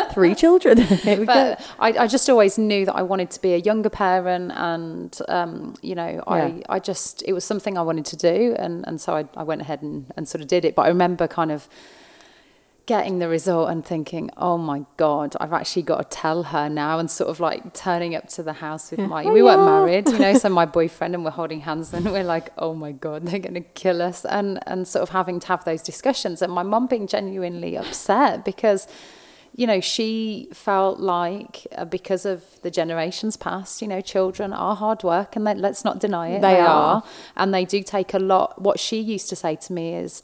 [0.14, 0.78] three children.
[0.82, 1.34] Here we go.
[1.34, 5.18] But I, I just always knew that I wanted to be a younger parent, and
[5.30, 6.34] um, you know, Yeah.
[6.34, 9.44] I, I just it was something I wanted to do, and, and so I, I
[9.44, 10.76] went ahead and, and sort of did it.
[10.76, 11.70] But I remember kind of
[12.90, 16.98] getting the result and thinking, oh my god, I've actually got to tell her now,
[16.98, 20.18] and sort of like turning up to the house with my we weren't married, you
[20.18, 23.38] know, so my boyfriend and we're holding hands, and we're like, oh my god, they're
[23.48, 26.64] going to kill us, and and sort of having to have those discussions, and my
[26.64, 28.88] mum being genuinely upset because
[29.56, 34.76] you know, she felt like uh, because of the generations past, you know, children are
[34.76, 36.42] hard work and they, let's not deny it.
[36.42, 36.68] They They, are.
[36.68, 37.04] are.
[37.36, 38.62] And they do take a lot.
[38.62, 40.22] What she used to say to me is,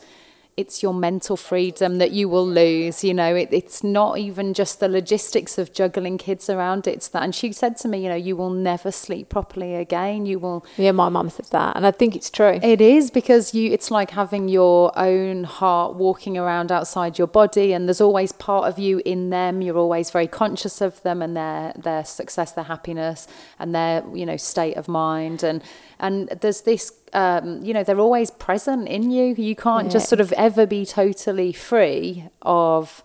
[0.57, 3.03] it's your mental freedom that you will lose.
[3.03, 6.87] You know, it, it's not even just the logistics of juggling kids around.
[6.87, 7.23] It's that.
[7.23, 10.25] And she said to me, you know, you will never sleep properly again.
[10.25, 10.65] You will.
[10.77, 12.59] Yeah, my mum says that, and I think it's true.
[12.63, 13.71] It is because you.
[13.71, 18.69] It's like having your own heart walking around outside your body, and there's always part
[18.69, 19.61] of you in them.
[19.61, 23.27] You're always very conscious of them and their their success, their happiness,
[23.59, 25.43] and their you know state of mind.
[25.43, 25.61] And
[25.99, 29.35] and there's this um, you know they're always present in you.
[29.35, 29.93] You can't yeah.
[29.93, 33.03] just sort of ever be totally free of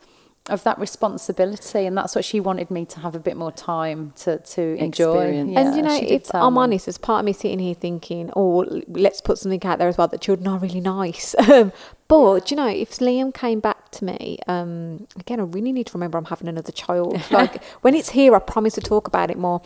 [0.48, 1.86] of that responsibility.
[1.86, 5.30] And that's what she wanted me to have a bit more time to to enjoy.
[5.30, 6.60] Yeah, and you know if i'm me.
[6.60, 9.96] honest there's part of me sitting here thinking oh let's put something out there as
[9.96, 11.34] well that children are really nice
[12.10, 14.38] but you know if liam came back to me.
[14.46, 17.20] Um, again, I really need to remember I'm having another child.
[17.30, 19.62] Like when it's here, I promise to talk about it more.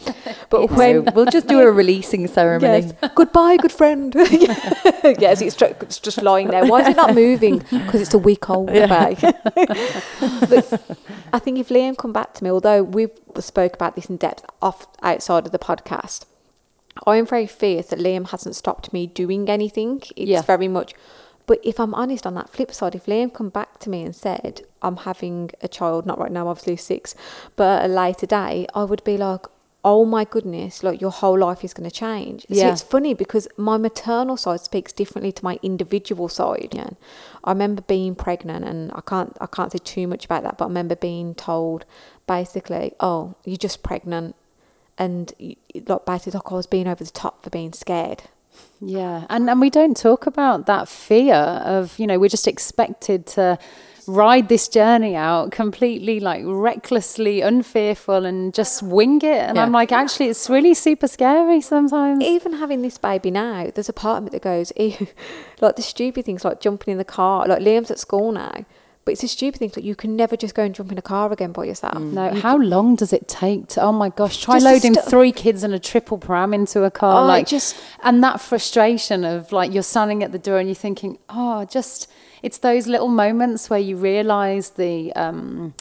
[0.50, 2.92] But when we'll just do a releasing ceremony.
[3.00, 3.12] Yes.
[3.14, 4.14] Goodbye, good friend.
[4.18, 6.66] yes, it's, tr- it's, just lying there.
[6.66, 7.58] Why is it not moving?
[7.58, 8.70] Because it's a week old.
[8.70, 8.92] Yeah.
[11.32, 14.44] I think if Liam come back to me, although we've spoke about this in depth
[14.60, 16.26] off outside of the podcast,
[17.06, 20.02] I am very fierce that Liam hasn't stopped me doing anything.
[20.16, 20.42] It's yeah.
[20.42, 20.92] very much
[21.46, 24.14] but if I'm honest on that flip side, if Liam come back to me and
[24.14, 27.14] said, I'm having a child, not right now, obviously six,
[27.56, 29.46] but at a later day, I would be like,
[29.84, 32.46] oh my goodness, like your whole life is going to change.
[32.48, 32.62] Yeah.
[32.62, 36.70] So it's funny because my maternal side speaks differently to my individual side.
[36.72, 36.90] Yeah.
[37.44, 40.64] I remember being pregnant and I can't, I can't say too much about that, but
[40.64, 41.84] I remember being told
[42.26, 44.34] basically, oh, you're just pregnant.
[44.96, 45.34] And
[45.86, 48.22] like basically like I was being over the top for being scared.
[48.80, 53.26] Yeah, and and we don't talk about that fear of you know we're just expected
[53.28, 53.58] to
[54.06, 59.24] ride this journey out completely like recklessly unfearful and just wing it.
[59.24, 59.62] And yeah.
[59.62, 62.22] i'm like actually it's really super scary sometimes.
[62.22, 65.06] Even having this baby now there's a part of me that goes ew
[65.60, 68.64] like the stupid things like jumping in the car like liam's at school now
[69.04, 69.72] but it's a stupid thing.
[69.76, 71.94] Like you can never just go and jump in a car again by yourself.
[71.94, 72.12] Mm.
[72.12, 72.32] No.
[72.32, 73.82] You how can, long does it take to?
[73.82, 74.42] Oh my gosh!
[74.42, 77.22] Try loading st- three kids and a triple pram into a car.
[77.22, 80.74] Oh, like just and that frustration of like you're standing at the door and you're
[80.74, 82.10] thinking, oh, just
[82.42, 85.12] it's those little moments where you realise the.
[85.14, 85.74] Um,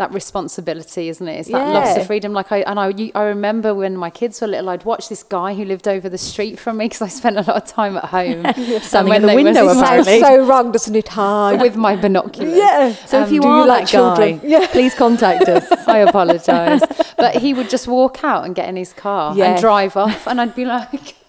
[0.00, 1.40] that responsibility, isn't it?
[1.40, 1.78] It's that yeah.
[1.78, 2.32] loss of freedom.
[2.32, 5.54] Like I and I, I remember when my kids were little, I'd watch this guy
[5.54, 8.06] who lived over the street from me because I spent a lot of time at
[8.06, 8.44] home,
[8.82, 9.68] standing in the window.
[9.68, 11.08] Apparently, so wrong, doesn't it?
[11.08, 12.56] Hi, with my binoculars.
[12.56, 12.94] Yeah.
[13.06, 14.66] So um, if you are you like guy, yeah.
[14.72, 15.70] please contact us.
[15.86, 16.82] I apologise,
[17.16, 19.52] but he would just walk out and get in his car yeah.
[19.52, 21.19] and drive off, and I'd be like.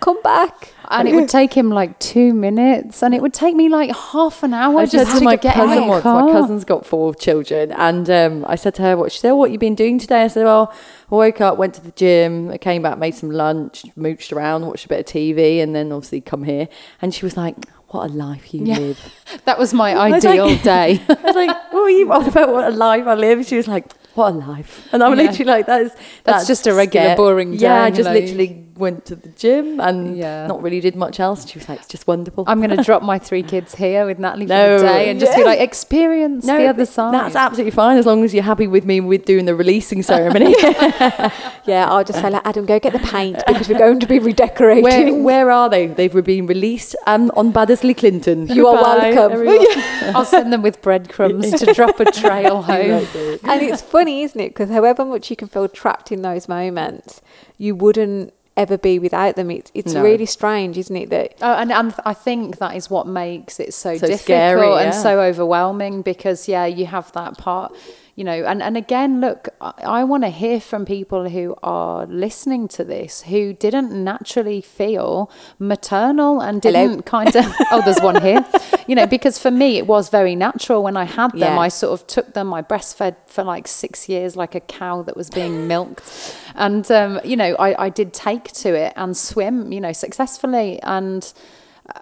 [0.00, 0.72] Come back.
[0.88, 4.42] And it would take him like two minutes, and it would take me like half
[4.42, 6.02] an hour I just to my get cousin once.
[6.02, 6.24] Car.
[6.24, 9.32] My cousin's got four children, and um, I said to her, "What she said?
[9.32, 10.72] What you been doing today?" I said, "Well,
[11.10, 14.66] I woke up, went to the gym, I came back, made some lunch, mooched around,
[14.66, 16.68] watched a bit of TV, and then obviously come here."
[17.00, 17.56] And she was like,
[17.88, 18.78] what a life you yeah.
[18.78, 19.14] live.
[19.44, 21.00] that was my ideal like, day.
[21.08, 22.50] I was like, what are you on about?
[22.50, 23.46] What a life I live?
[23.46, 24.88] She was like, what a life.
[24.92, 25.24] And I'm yeah.
[25.24, 27.58] literally like, that is, that's, that's just a regular boring day.
[27.58, 30.46] Yeah, just literally went to the gym and yeah.
[30.46, 31.48] not really did much else.
[31.48, 32.44] She was like, it's just wonderful.
[32.46, 34.78] I'm going to drop my three kids here with Natalie no.
[34.78, 35.38] for the day and just yeah.
[35.38, 37.14] be like, experience no, the other side.
[37.14, 40.54] That's absolutely fine as long as you're happy with me with doing the releasing ceremony.
[41.66, 44.18] yeah, I'll just say, like, Adam, go get the paint because we're going to be
[44.18, 44.82] redecorating.
[44.82, 45.86] Where, where are they?
[45.86, 48.48] They've been released um, on Baddesley Clinton.
[48.52, 50.14] You Goodbye, are welcome.
[50.14, 53.06] I'll send them with breadcrumbs to drop a trail home.
[53.44, 54.50] and it's funny, isn't it?
[54.50, 57.22] Because however much you can feel trapped in those moments,
[57.56, 59.50] you wouldn't ever be without them.
[59.50, 60.02] It's it's no.
[60.02, 61.10] really strange, isn't it?
[61.10, 64.68] That oh, and, and I think that is what makes it so, so difficult scary,
[64.68, 64.80] yeah.
[64.80, 67.74] and so overwhelming because yeah, you have that part
[68.14, 72.06] you know and, and again look i, I want to hear from people who are
[72.06, 77.02] listening to this who didn't naturally feel maternal and didn't Hello.
[77.02, 78.44] kind of oh there's one here
[78.86, 81.58] you know because for me it was very natural when i had them yeah.
[81.58, 85.16] i sort of took them i breastfed for like six years like a cow that
[85.16, 89.72] was being milked and um, you know I, I did take to it and swim
[89.72, 91.32] you know successfully and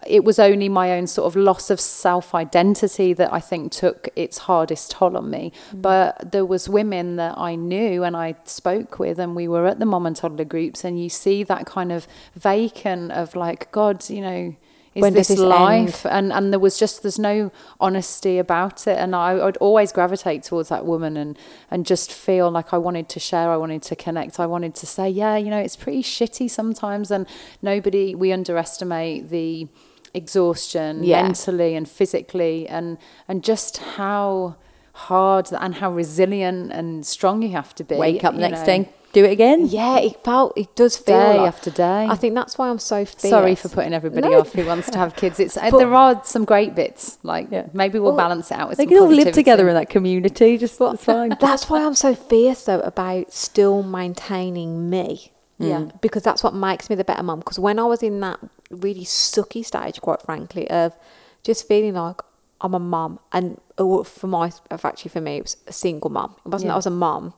[0.07, 4.09] it was only my own sort of loss of self identity that I think took
[4.15, 5.53] its hardest toll on me.
[5.73, 5.83] Mm.
[5.83, 9.79] But there was women that I knew and I spoke with, and we were at
[9.79, 14.09] the mom and toddler groups, and you see that kind of vacant of like, God,
[14.11, 14.57] you know.
[14.95, 16.05] Is when this, life?
[16.05, 16.15] End?
[16.15, 20.43] And and there was just there's no honesty about it, and I would always gravitate
[20.43, 21.39] towards that woman and
[21.71, 24.87] and just feel like I wanted to share, I wanted to connect, I wanted to
[24.87, 27.27] say, yeah, you know, it's pretty shitty sometimes, and
[27.63, 29.69] nobody we underestimate the
[30.13, 31.23] exhaustion yeah.
[31.23, 32.99] mentally and physically and
[33.29, 34.57] and just how
[34.93, 38.67] hard and how resilient and strong you have to be wake up next know.
[38.67, 39.67] day do it again?
[39.67, 42.07] Yeah, it felt it does feel Day like- after day.
[42.09, 43.31] I think that's why I'm so fierce.
[43.31, 44.41] Sorry for putting everybody No.
[44.41, 45.41] off who wants to have kids.
[45.41, 47.19] It's uh, But- there are some great bits.
[47.23, 47.67] Like Yeah.
[47.73, 50.57] maybe we'll Well, balance it out with They can all live together in that community.
[50.59, 51.37] Just it's fine.
[51.41, 55.33] That's why I'm so fierce though about still maintaining me.
[55.59, 55.87] Yeah.
[56.01, 57.41] Because that's what makes me the better mum.
[57.41, 58.39] Because when I was in that
[58.71, 60.95] really sucky stage, quite frankly, of
[61.43, 62.23] just feeling like
[62.63, 66.35] I'm a mum, and uh, for my, actually for me, it was a single mum.
[66.47, 67.35] It wasn't that I was a mum.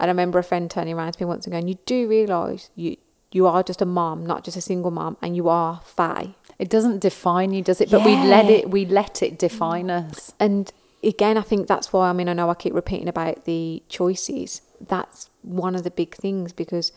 [0.00, 2.96] I remember a friend turning around to me once and going, "You do realise you
[3.32, 6.68] you are just a mum, not just a single mum, and you are Faye." It
[6.68, 7.90] doesn't define you, does it?
[7.90, 8.70] But we let it.
[8.70, 10.32] We let it define us.
[10.40, 13.82] And again, I think that's why, I mean, I know I keep repeating about the
[13.88, 14.62] choices.
[14.80, 16.92] That's one of the big things because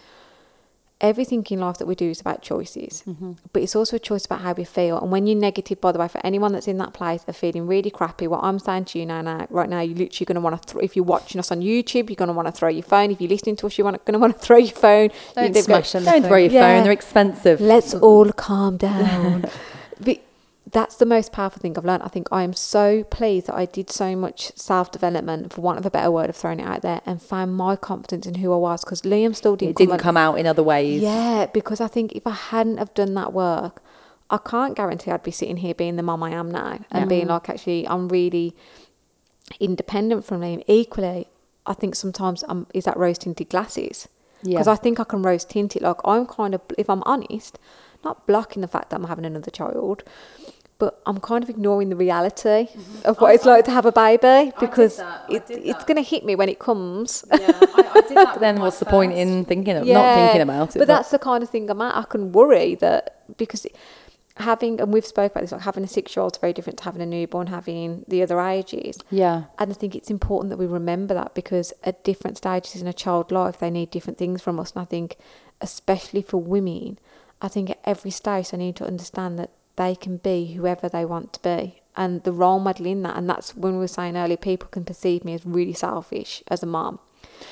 [1.04, 3.04] everything in life that we do is about choices.
[3.06, 3.34] Mm-hmm.
[3.52, 4.98] But it's also a choice about how we feel.
[5.00, 7.68] And when you're negative, by the way, for anyone that's in that place of feeling
[7.68, 10.42] really crappy, what I'm saying to you now, now right now, you're literally going to
[10.42, 12.70] want to, th- if you're watching us on YouTube, you're going to want to throw
[12.70, 13.12] your phone.
[13.12, 15.10] If you're listening to us, you're going to want to throw your phone.
[15.36, 16.62] Don't got- smash Don't throw your Yeah.
[16.76, 17.60] phone; they're expensive.
[17.60, 19.46] Let's all calm down.
[20.00, 20.22] but
[20.72, 22.04] that's the most powerful thing I've learned.
[22.04, 25.78] I think I am so pleased that I did so much self development, for want
[25.80, 28.54] of a better word of throwing it out there, and found my confidence in who
[28.54, 28.84] I was.
[28.84, 31.02] Because Liam still didn't, it didn't on- come out in other ways.
[31.02, 33.84] Yeah, because I think if I hadn't have done that work,
[34.30, 37.28] I can't guarantee I'd be sitting here being the mum I am now and being
[37.28, 38.56] like, actually, I'm really
[39.60, 40.64] independent from Liam.
[40.68, 41.28] Equally,
[41.66, 44.08] I think sometimes I'm is that rose tinted glasses
[44.42, 44.74] because Yeah.
[44.74, 45.82] I think I can rose tint it.
[45.82, 47.60] Like I'm kind of, if I'm honest,
[48.04, 50.04] not blocking the fact that I'm having another child,
[50.84, 52.68] but I'm kind of ignoring the reality
[53.06, 55.30] of what it's like to have a baby because that.
[55.30, 55.34] Mm-hmm.
[55.34, 57.24] I it, it's going to hit me when it comes.
[57.30, 58.10] But
[58.42, 60.80] then what's the point in thinking of not thinking about it?
[60.80, 61.96] But that's the kind of thing I'm at.
[61.96, 63.66] I can worry that because
[64.36, 66.80] having, and we've spoke about this, like having a six year old is very different
[66.80, 68.98] to having a newborn, having the other ages.
[69.10, 69.44] Yeah.
[69.60, 72.94] And I think it's important that we remember that because at different stages in a
[72.94, 74.74] child's life, they need different things from us.
[74.74, 75.16] And I think,
[75.62, 77.00] especially for women,
[77.42, 81.06] I think at every stage they need to understand that they can be whoever they
[81.06, 81.82] want to be.
[81.96, 84.84] And the role model in that, and that's when we were saying earlier, people can
[84.84, 87.00] perceive me as really selfish as a mom.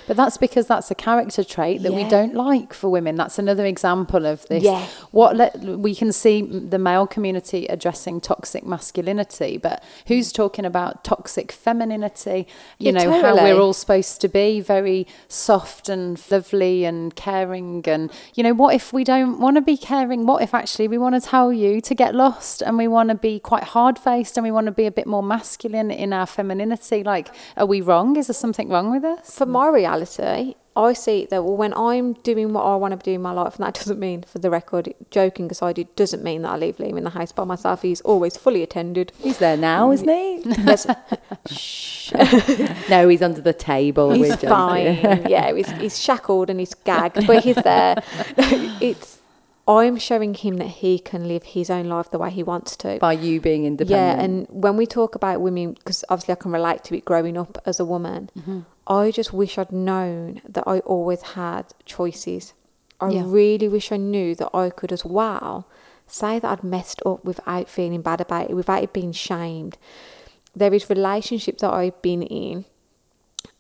[0.08, 3.16] But that's because that's a character trait that we don't like for women.
[3.16, 4.64] That's another example of this.
[4.64, 4.86] Yeah.
[5.12, 11.04] What let, we can see the male community addressing toxic masculinity, but who's talking about
[11.04, 12.48] toxic femininity?
[12.78, 17.84] You Yeah, know how we're all supposed to be very soft and lovely and caring.
[17.88, 20.26] And you know what if we don't want to be caring?
[20.26, 23.16] What if actually we want to tell you to get lost and we want to
[23.16, 26.26] be quite hard faced and we want to be a bit more masculine in our
[26.26, 27.04] femininity?
[27.04, 28.16] Like, are we wrong?
[28.16, 29.42] Is there something wrong with us?
[29.42, 33.12] for my reality, I see that well, when I'm doing what I want to do
[33.12, 36.44] in my life, and that doesn't mean, for the record, joking aside, it doesn't mean
[36.44, 37.82] that I leave Liam in the house by myself.
[37.82, 39.12] He's always fully attended.
[39.20, 40.44] He's there now, isn't he?
[41.56, 42.14] Shh.
[42.90, 44.12] no, he's under the table.
[44.12, 44.86] he's fine.
[45.30, 47.96] yeah, he's, he's shackled and he's gagged, but he's there.
[48.38, 49.20] it's
[49.68, 52.98] I'm showing him that he can live his own life the way he wants to.
[53.00, 54.18] By you being independent.
[54.20, 57.38] Yeah, and when we talk about women, because obviously I can relate to it growing
[57.38, 58.60] up as a woman, Mm-hmm.
[58.92, 62.54] I just wish I'd known that I always had choices.
[63.00, 63.24] I Yeah.
[63.26, 65.66] really wish I knew that I could as well
[66.08, 69.78] say that I'd messed up without feeling bad about it, without it being shamed.
[70.54, 72.66] There is relationships that I've been in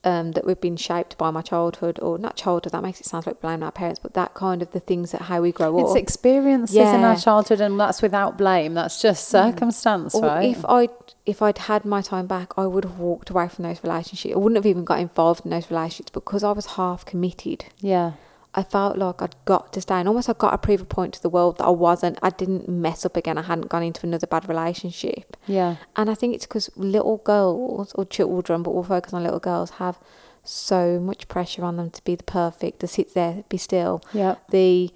[0.04, 3.28] um, that we've been shaped by my childhood, or not childhood, that makes it sound
[3.28, 5.92] like blaming our parents, but that kind of the things that how we grow It's
[5.92, 5.98] up.
[5.98, 8.74] It's experiences in our childhood, and that's without blame.
[8.74, 10.50] That's just circumstance, Or right?
[10.50, 10.90] if I
[11.26, 14.34] if I'd had my time back, I would have walked away from those relationships.
[14.34, 17.66] I wouldn't have even got involved in those relationships because I was half committed.
[17.80, 18.14] yeah,
[18.54, 21.14] I felt like I'd got to stay, and almost I got to prove a point
[21.14, 22.20] to the world that I wasn't.
[22.22, 23.38] I didn't mess up again.
[23.38, 25.38] I hadn't gone into another bad relationship.
[25.48, 29.40] yeah, And I think it's because little girls or children, but we'll focus on little
[29.40, 30.00] girls, have
[30.44, 34.02] so much pressure on them to be the perfect, to sit there, be still.
[34.12, 34.36] yeah.
[34.50, 34.92] The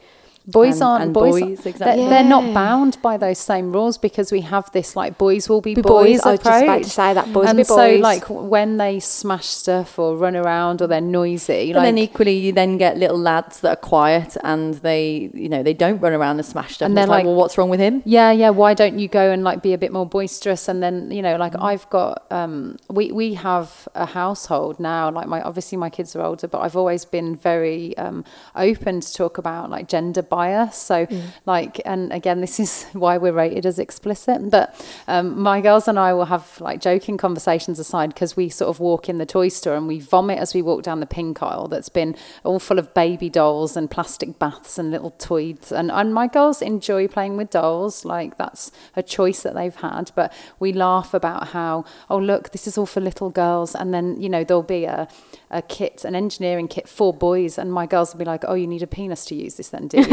[0.47, 1.39] Boys And- aren't and boys.
[1.41, 2.07] boys, they're, exactly.
[2.07, 5.73] they're not bound by those same rules because we have this like boys will be,
[5.75, 7.75] Be boys, boys, I was just about to say that, boys will and be so
[7.75, 7.99] boys.
[8.01, 12.37] like when they smash stuff or run around or they're noisy, and like then equally,
[12.37, 16.13] you then get little lads that are quiet and they, you know, they don't run
[16.13, 16.85] around and smash stuff.
[16.87, 18.01] And And, they're like, like- well, what's wrong with him?
[18.05, 18.49] Yeah, yeah.
[18.51, 20.67] Why don't you go and like be a bit more boisterous?
[20.67, 21.63] And then you know, like Mm.
[21.63, 25.09] I've got, um, we we have a household now.
[25.09, 28.23] Like my obviously my kids are older, but I've always been very um,
[28.55, 30.75] open to talk about like gender bias.
[30.75, 31.07] So,
[31.45, 34.49] like, and again, this is why we're rated as explicit.
[34.51, 34.67] But
[35.07, 38.81] um, my girls and I will have like joking conversations aside because we sort of
[38.81, 41.69] walk in the toy store and we vomit as we walk down the pink aisle
[41.69, 45.71] that's been all full of baby dolls and plastic baths and little toys.
[45.71, 48.03] And, and my girls enjoy playing with dolls.
[48.03, 50.11] Like, that's a choice that they've had.
[50.15, 53.73] But we laugh about how, oh, look, this is all for little girls.
[53.73, 55.07] And then, you know, there'll be a,
[55.55, 57.57] a kit, an engineering kit for boys.
[57.57, 59.87] And my girls will be like, oh, you need a penis to use this then,
[59.87, 60.05] do you?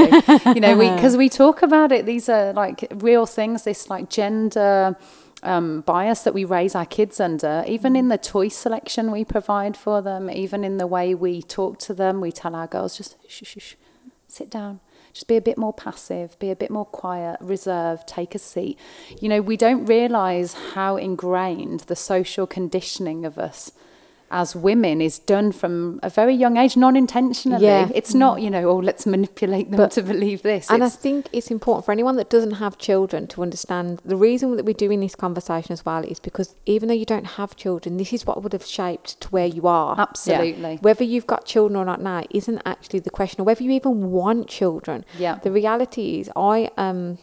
[0.54, 2.06] you know, because we, we talk about it.
[2.06, 4.96] These are like real things, this like gender
[5.42, 9.76] um, bias that we raise our kids under, even in the toy selection we provide
[9.76, 13.16] for them, even in the way we talk to them, we tell our girls just
[13.28, 13.74] shh, shh, shh,
[14.28, 14.80] sit down.
[15.12, 18.78] Just be a bit more passive, be a bit more quiet, reserved, take a seat.
[19.20, 23.72] You know, we don't realize how ingrained the social conditioning of us
[24.32, 27.64] as women is done from a very young age, non intentionally.
[27.64, 27.88] Yeah.
[27.94, 30.70] It's not, you know, oh, let's manipulate them But- to believe this.
[30.70, 34.56] And I think it's important for anyone that doesn't have children to understand the reason
[34.56, 37.96] that we're doing this conversation as well is because even though you don't have children,
[37.98, 39.94] this is what would have shaped to where you are.
[39.98, 40.78] Absolutely.
[40.80, 44.10] Whether you've got children or not now isn't actually the question, or whether you even
[44.10, 45.04] want children.
[45.18, 45.36] Yeah.
[45.36, 47.18] The reality is, I am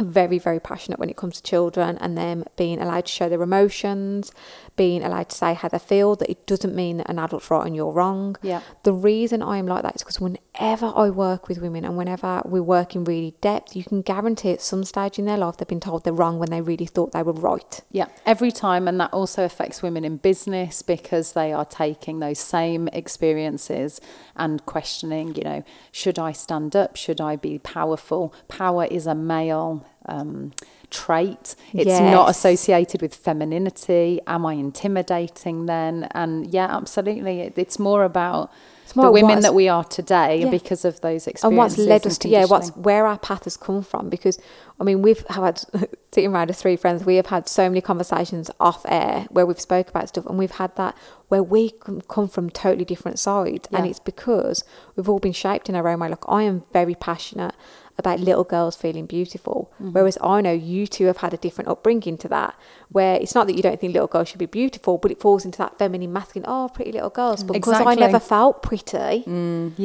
[0.00, 3.42] very, very passionate when it comes to children and them being allowed to show their
[3.42, 4.32] emotions,
[4.74, 7.66] being allowed to say how they feel, that it doesn't mean that an adult's right
[7.66, 8.36] and you're wrong.
[8.42, 8.62] Yeah.
[8.84, 12.42] The reason I am like that is because whenever I work with women and whenever
[12.44, 15.68] we work in really depth, you can guarantee at some stage in their life they've
[15.68, 17.80] been told they're wrong when they really thought they were right.
[17.90, 18.88] Yeah, every time.
[18.88, 24.00] And that also affects women in business because they are taking those same experiences
[24.36, 26.96] and questioning, you know, should I stand up?
[26.96, 28.34] Should I be powerful?
[28.48, 30.52] Power is a male um,
[30.90, 31.54] trait.
[31.72, 34.20] It's not associated with femininity.
[34.26, 36.08] Am I intimidating then?
[36.12, 37.40] And yeah, absolutely.
[37.40, 38.50] It, it's more about
[38.84, 40.50] It's more the women that we are today Yeah.
[40.50, 41.44] because of those experiences.
[41.44, 44.38] and what's led us to yeah what's where our path has come from because
[44.80, 45.62] i mean we've had
[46.12, 49.60] sitting around as three friends we have had so many conversations off air where we've
[49.60, 50.94] spoke about stuff and we've had that
[51.28, 54.62] where we come come from totally different sides and it's because
[54.96, 57.54] we've all been shaped in our own way like i am very passionate
[58.02, 59.92] about little girls feeling beautiful Mm-hmm.
[59.92, 62.52] whereas i know you two have had a different upbringing to that
[62.96, 65.44] where it's not that you don't think little girls should be beautiful but it falls
[65.44, 69.24] into that feminine masculine oh pretty little girls but because i never felt pretty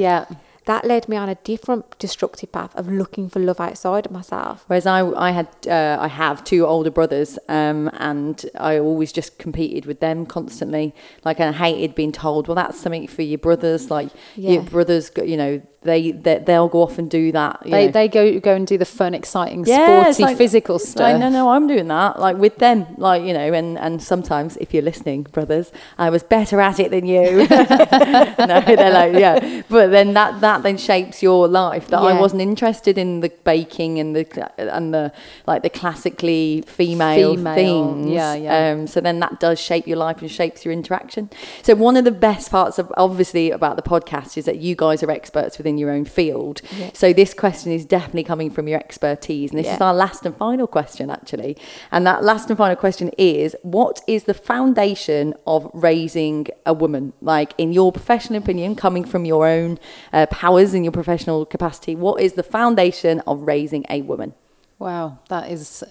[0.03, 0.25] Yeah.
[0.65, 4.65] that led me on a different destructive path of looking for love outside of myself.
[4.67, 9.37] Whereas I, I had, uh, I have two older brothers, um, and I always just
[9.39, 10.93] competed with them constantly.
[11.23, 13.89] Like I hated being told, well, that's something for your brothers.
[13.89, 14.51] Like Yeah.
[14.55, 17.61] your brothers, you know, they, they they'll go off and do that.
[17.63, 17.91] They, know.
[17.91, 21.01] they go go and do the fun, exciting, Yeah, sporty, like- physical stuff.
[21.13, 22.19] Like, no, no, I'm doing that.
[22.19, 26.21] Like with them, like you know, and and sometimes if you're listening, brothers, I was
[26.23, 27.47] better at it than you.
[27.47, 29.63] no, they're like, yeah.
[29.69, 31.87] But then that that then shapes your life.
[31.87, 35.11] That I wasn't interested in the baking and the and the
[35.47, 38.09] like the classically female, Female, things.
[38.09, 38.71] yeah, yeah.
[38.71, 41.29] Um, so then that does shape your life and shapes your interaction.
[41.63, 45.03] So one of the best parts of obviously about the podcast is that you guys
[45.03, 46.61] are experts within your own field.
[46.77, 46.91] Yeah.
[46.93, 50.35] So this question is definitely coming from your expertise, and this is our last and
[50.35, 51.57] final question actually.
[51.91, 57.13] And that last and final question is: What is the foundation of raising a woman?
[57.21, 59.79] Like in your professional opinion, coming from your own
[60.13, 64.33] uh, powers in your professional capacity, what is the foundation of raising a woman?
[64.79, 65.83] Wow, that is.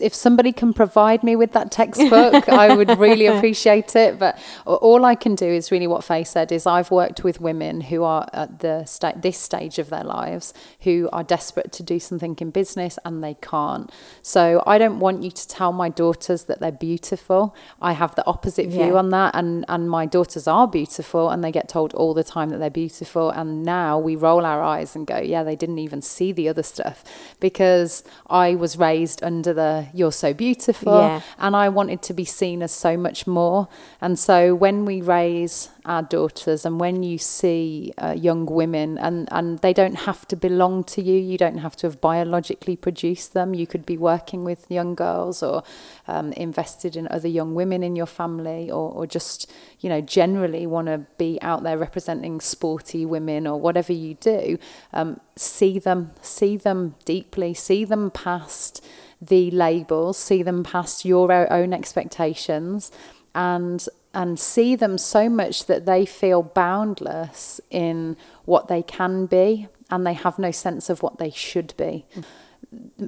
[0.00, 4.18] If somebody can provide me with that textbook, I would really appreciate it.
[4.18, 7.82] But all I can do is really what Fay said: is I've worked with women
[7.82, 10.54] who are at the sta- this stage of their lives
[10.84, 13.92] who are desperate to do something in business and they can't.
[14.22, 17.54] So I don't want you to tell my daughters that they're beautiful.
[17.82, 19.00] I have the opposite view Yeah.
[19.00, 22.48] on that, and and my daughters are beautiful, and they get told all the time
[22.48, 23.28] that they're beautiful.
[23.28, 26.62] And now we roll our eyes and go, yeah, they didn't even see the other
[26.62, 27.04] stuff
[27.38, 31.20] because I was raised under the "you're so beautiful," Yeah.
[31.38, 33.68] and I wanted to be seen as so much more.
[34.00, 39.28] And so when we raise our daughters, and when you see uh, young women, and
[39.30, 43.34] and they don't have to belong to you, you don't have to have biologically produced
[43.34, 43.54] them.
[43.54, 45.62] You could be working with young girls or
[46.08, 49.50] um, invested in other young women in your family, or or just
[49.80, 54.58] you know generally want to be out there representing sporty women or whatever you do.
[54.92, 58.84] Um, see them, see them deeply, see them past
[59.20, 62.90] the labels, see them past your own expectations,
[63.34, 69.66] and and see them so much that they feel boundless in what they can be,
[69.90, 72.06] and they have no sense of what they should be.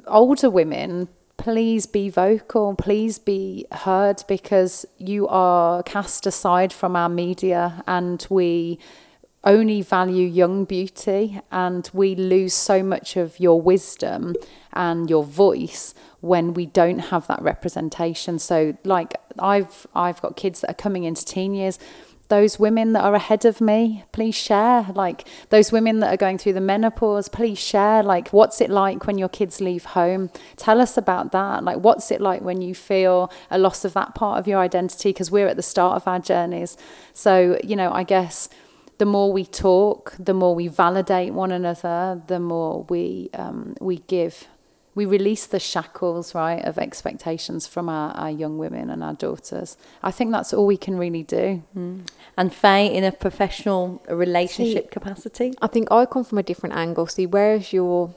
[0.06, 1.08] Older women.
[1.38, 8.26] Please be vocal, please be heard because you are cast aside from our media and
[8.30, 8.78] we
[9.46, 14.34] only value young beauty and we lose so much of your wisdom
[14.72, 20.60] and your voice when we don't have that representation so like i've i've got kids
[20.60, 21.78] that are coming into teen years
[22.28, 24.86] those women that are ahead of me, please share.
[24.94, 28.02] Like those women that are going through the menopause, please share.
[28.02, 30.30] Like, what's it like when your kids leave home?
[30.56, 31.62] Tell us about that.
[31.62, 35.10] Like, what's it like when you feel a loss of that part of your identity?
[35.10, 36.76] Because we're at the start of our journeys.
[37.12, 38.48] So, you know, I guess
[38.98, 43.98] the more we talk, the more we validate one another, the more we um, we
[43.98, 44.48] give
[44.96, 49.76] we release the shackles, right, of expectations from our, our young women and our daughters.
[50.02, 51.62] I think that's all we can really do.
[51.76, 52.08] Mm.
[52.38, 55.52] And Fay, in a professional relationship See, capacity?
[55.60, 57.06] I think I come from a different angle.
[57.06, 58.14] See, whereas your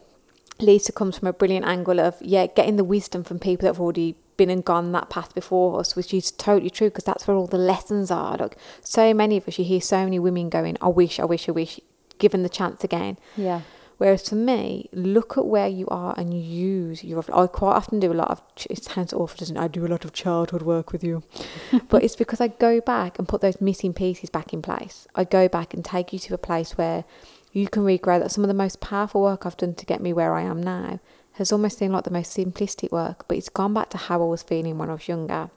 [0.61, 3.82] Lisa comes from a brilliant angle of, yeah, getting the wisdom from people that have
[3.82, 7.36] already been and gone that path before us, which is totally true because that's where
[7.36, 8.38] all the lessons are.
[8.38, 11.50] Look, so many of us, you hear so many women going, I wish, I wish,
[11.50, 11.80] I wish,
[12.20, 13.18] given the chance again.
[13.36, 13.62] Yeah.
[13.98, 17.22] Whereas for me, look at where you are and use your.
[17.34, 18.42] I quite often do a lot of.
[18.70, 19.60] It sounds awful, doesn't it?
[19.60, 21.22] I do a lot of childhood work with you,
[21.90, 25.06] but it's because I go back and put those missing pieces back in place.
[25.16, 27.04] I go back and take you to a place where
[27.52, 28.22] you can regrow.
[28.22, 30.64] That some of the most powerful work I've done to get me where I am
[30.64, 31.02] now
[31.40, 34.26] has almost seemed like the most simplistic work, but it's gone back to how I
[34.26, 35.50] was feeling when I was younger.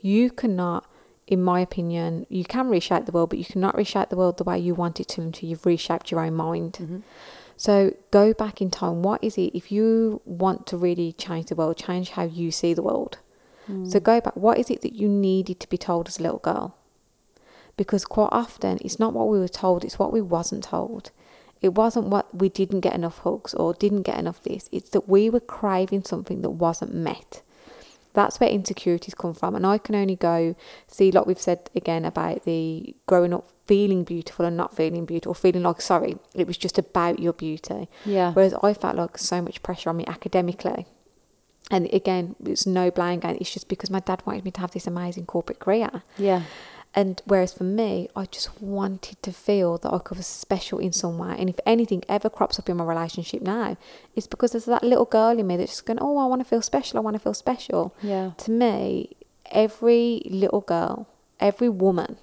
[0.00, 0.86] You cannot
[1.26, 4.44] in my opinion, you can reshape the world, but you cannot reshape the world the
[4.44, 6.74] way you want it to until you've reshaped your own mind.
[6.74, 6.98] Mm-hmm.
[7.56, 9.02] So go back in time.
[9.02, 12.74] What is it, if you want to really change the world, change how you see
[12.74, 13.18] the world?
[13.70, 13.90] Mm.
[13.90, 14.36] So go back.
[14.36, 16.76] What is it that you needed to be told as a little girl?
[17.76, 21.12] Because quite often it's not what we were told, it's what we wasn't told.
[21.62, 24.68] It wasn't what we didn't get enough hugs or didn't get enough this.
[24.72, 27.42] It's that we were craving something that wasn't met.
[28.14, 29.54] That's where insecurities come from.
[29.54, 30.54] And I can only go
[30.86, 35.34] see, like we've said again about the growing up feeling beautiful and not feeling beautiful,
[35.34, 37.88] feeling like, sorry, it was just about your beauty.
[38.04, 38.32] Yeah.
[38.32, 40.86] Whereas I felt like so much pressure on me academically.
[41.70, 43.38] And again, it's no blame game.
[43.40, 46.02] It's just because my dad wanted me to have this amazing corporate career.
[46.18, 46.42] Yeah.
[46.94, 50.92] And whereas for me, I just wanted to feel that I could be special in
[50.92, 51.34] some way.
[51.38, 53.78] And if anything ever crops up in my relationship now,
[54.14, 56.48] it's because there's that little girl in me that's just going, oh, I want to
[56.48, 56.98] feel special.
[56.98, 57.94] I want to feel special.
[58.02, 58.32] Yeah.
[58.36, 59.16] To me,
[59.50, 61.08] every little girl,
[61.40, 62.18] every woman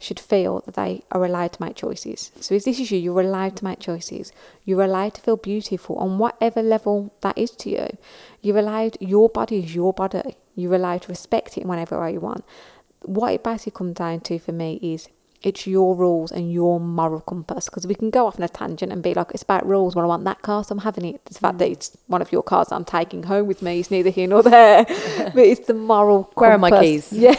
[0.00, 2.32] should feel that they are allowed to make choices.
[2.40, 4.32] So if this is you, you're allowed to make choices.
[4.64, 7.96] You're allowed to feel beautiful on whatever level that is to you.
[8.40, 10.34] You're allowed, your body is your body.
[10.56, 12.44] You're allowed to respect it in whatever way you want
[13.04, 15.08] what it basically comes down to for me is
[15.42, 18.92] it's your rules and your moral compass because we can go off on a tangent
[18.92, 21.24] and be like it's about rules well I want that car so I'm having it
[21.24, 21.72] the fact that mm.
[21.72, 24.84] it's one of your cars I'm taking home with me it's neither here nor there
[24.84, 26.40] but it's the moral compass.
[26.40, 27.36] where are my keys yeah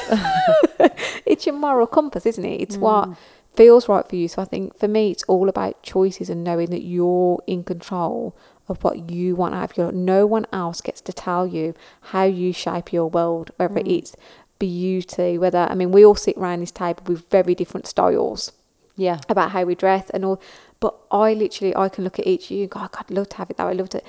[1.26, 2.82] it's your moral compass isn't it it's mm.
[2.82, 3.10] what
[3.56, 6.72] feels right for you so I think for me it's all about choices and knowing
[6.72, 8.36] that you're in control
[8.68, 12.24] of what you want out of your no one else gets to tell you how
[12.24, 13.98] you shape your world whether mm.
[13.98, 14.16] it's
[14.60, 18.52] beauty, whether, I mean, we all sit around this table with very different styles.
[18.96, 19.20] Yeah.
[19.28, 20.42] About how we dress and all.
[20.80, 23.12] But I literally, I can look at each of you and go, oh, God, I'd
[23.12, 23.72] love to have it that way.
[23.72, 24.06] I love it.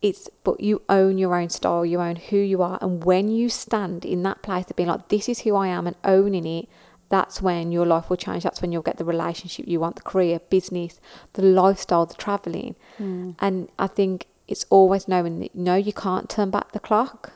[0.00, 2.78] It's, but you own your own style, you own who you are.
[2.80, 5.86] And when you stand in that place of being like, this is who I am
[5.86, 6.68] and owning it,
[7.08, 8.42] that's when your life will change.
[8.42, 10.98] That's when you'll get the relationship you want, the career, business,
[11.34, 12.74] the lifestyle, the traveling.
[12.98, 13.36] Mm.
[13.38, 17.32] And I think it's always knowing that no, you can't turn back the clock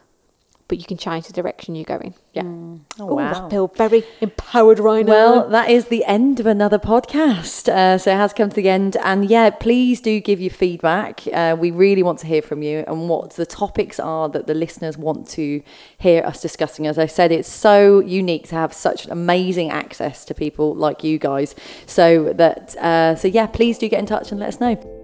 [0.68, 2.14] but you can change the direction you're going.
[2.32, 2.42] Yeah.
[2.42, 2.80] Mm.
[2.98, 3.46] Oh, wow.
[3.46, 5.40] I feel very empowered right well, now.
[5.42, 7.68] Well, that is the end of another podcast.
[7.68, 8.96] Uh, so it has come to the end.
[8.96, 11.22] And yeah, please do give your feedback.
[11.32, 14.54] Uh, we really want to hear from you and what the topics are that the
[14.54, 15.62] listeners want to
[15.98, 16.86] hear us discussing.
[16.86, 21.18] As I said, it's so unique to have such amazing access to people like you
[21.18, 21.54] guys.
[21.86, 24.95] So that, uh, so yeah, please do get in touch and let us know.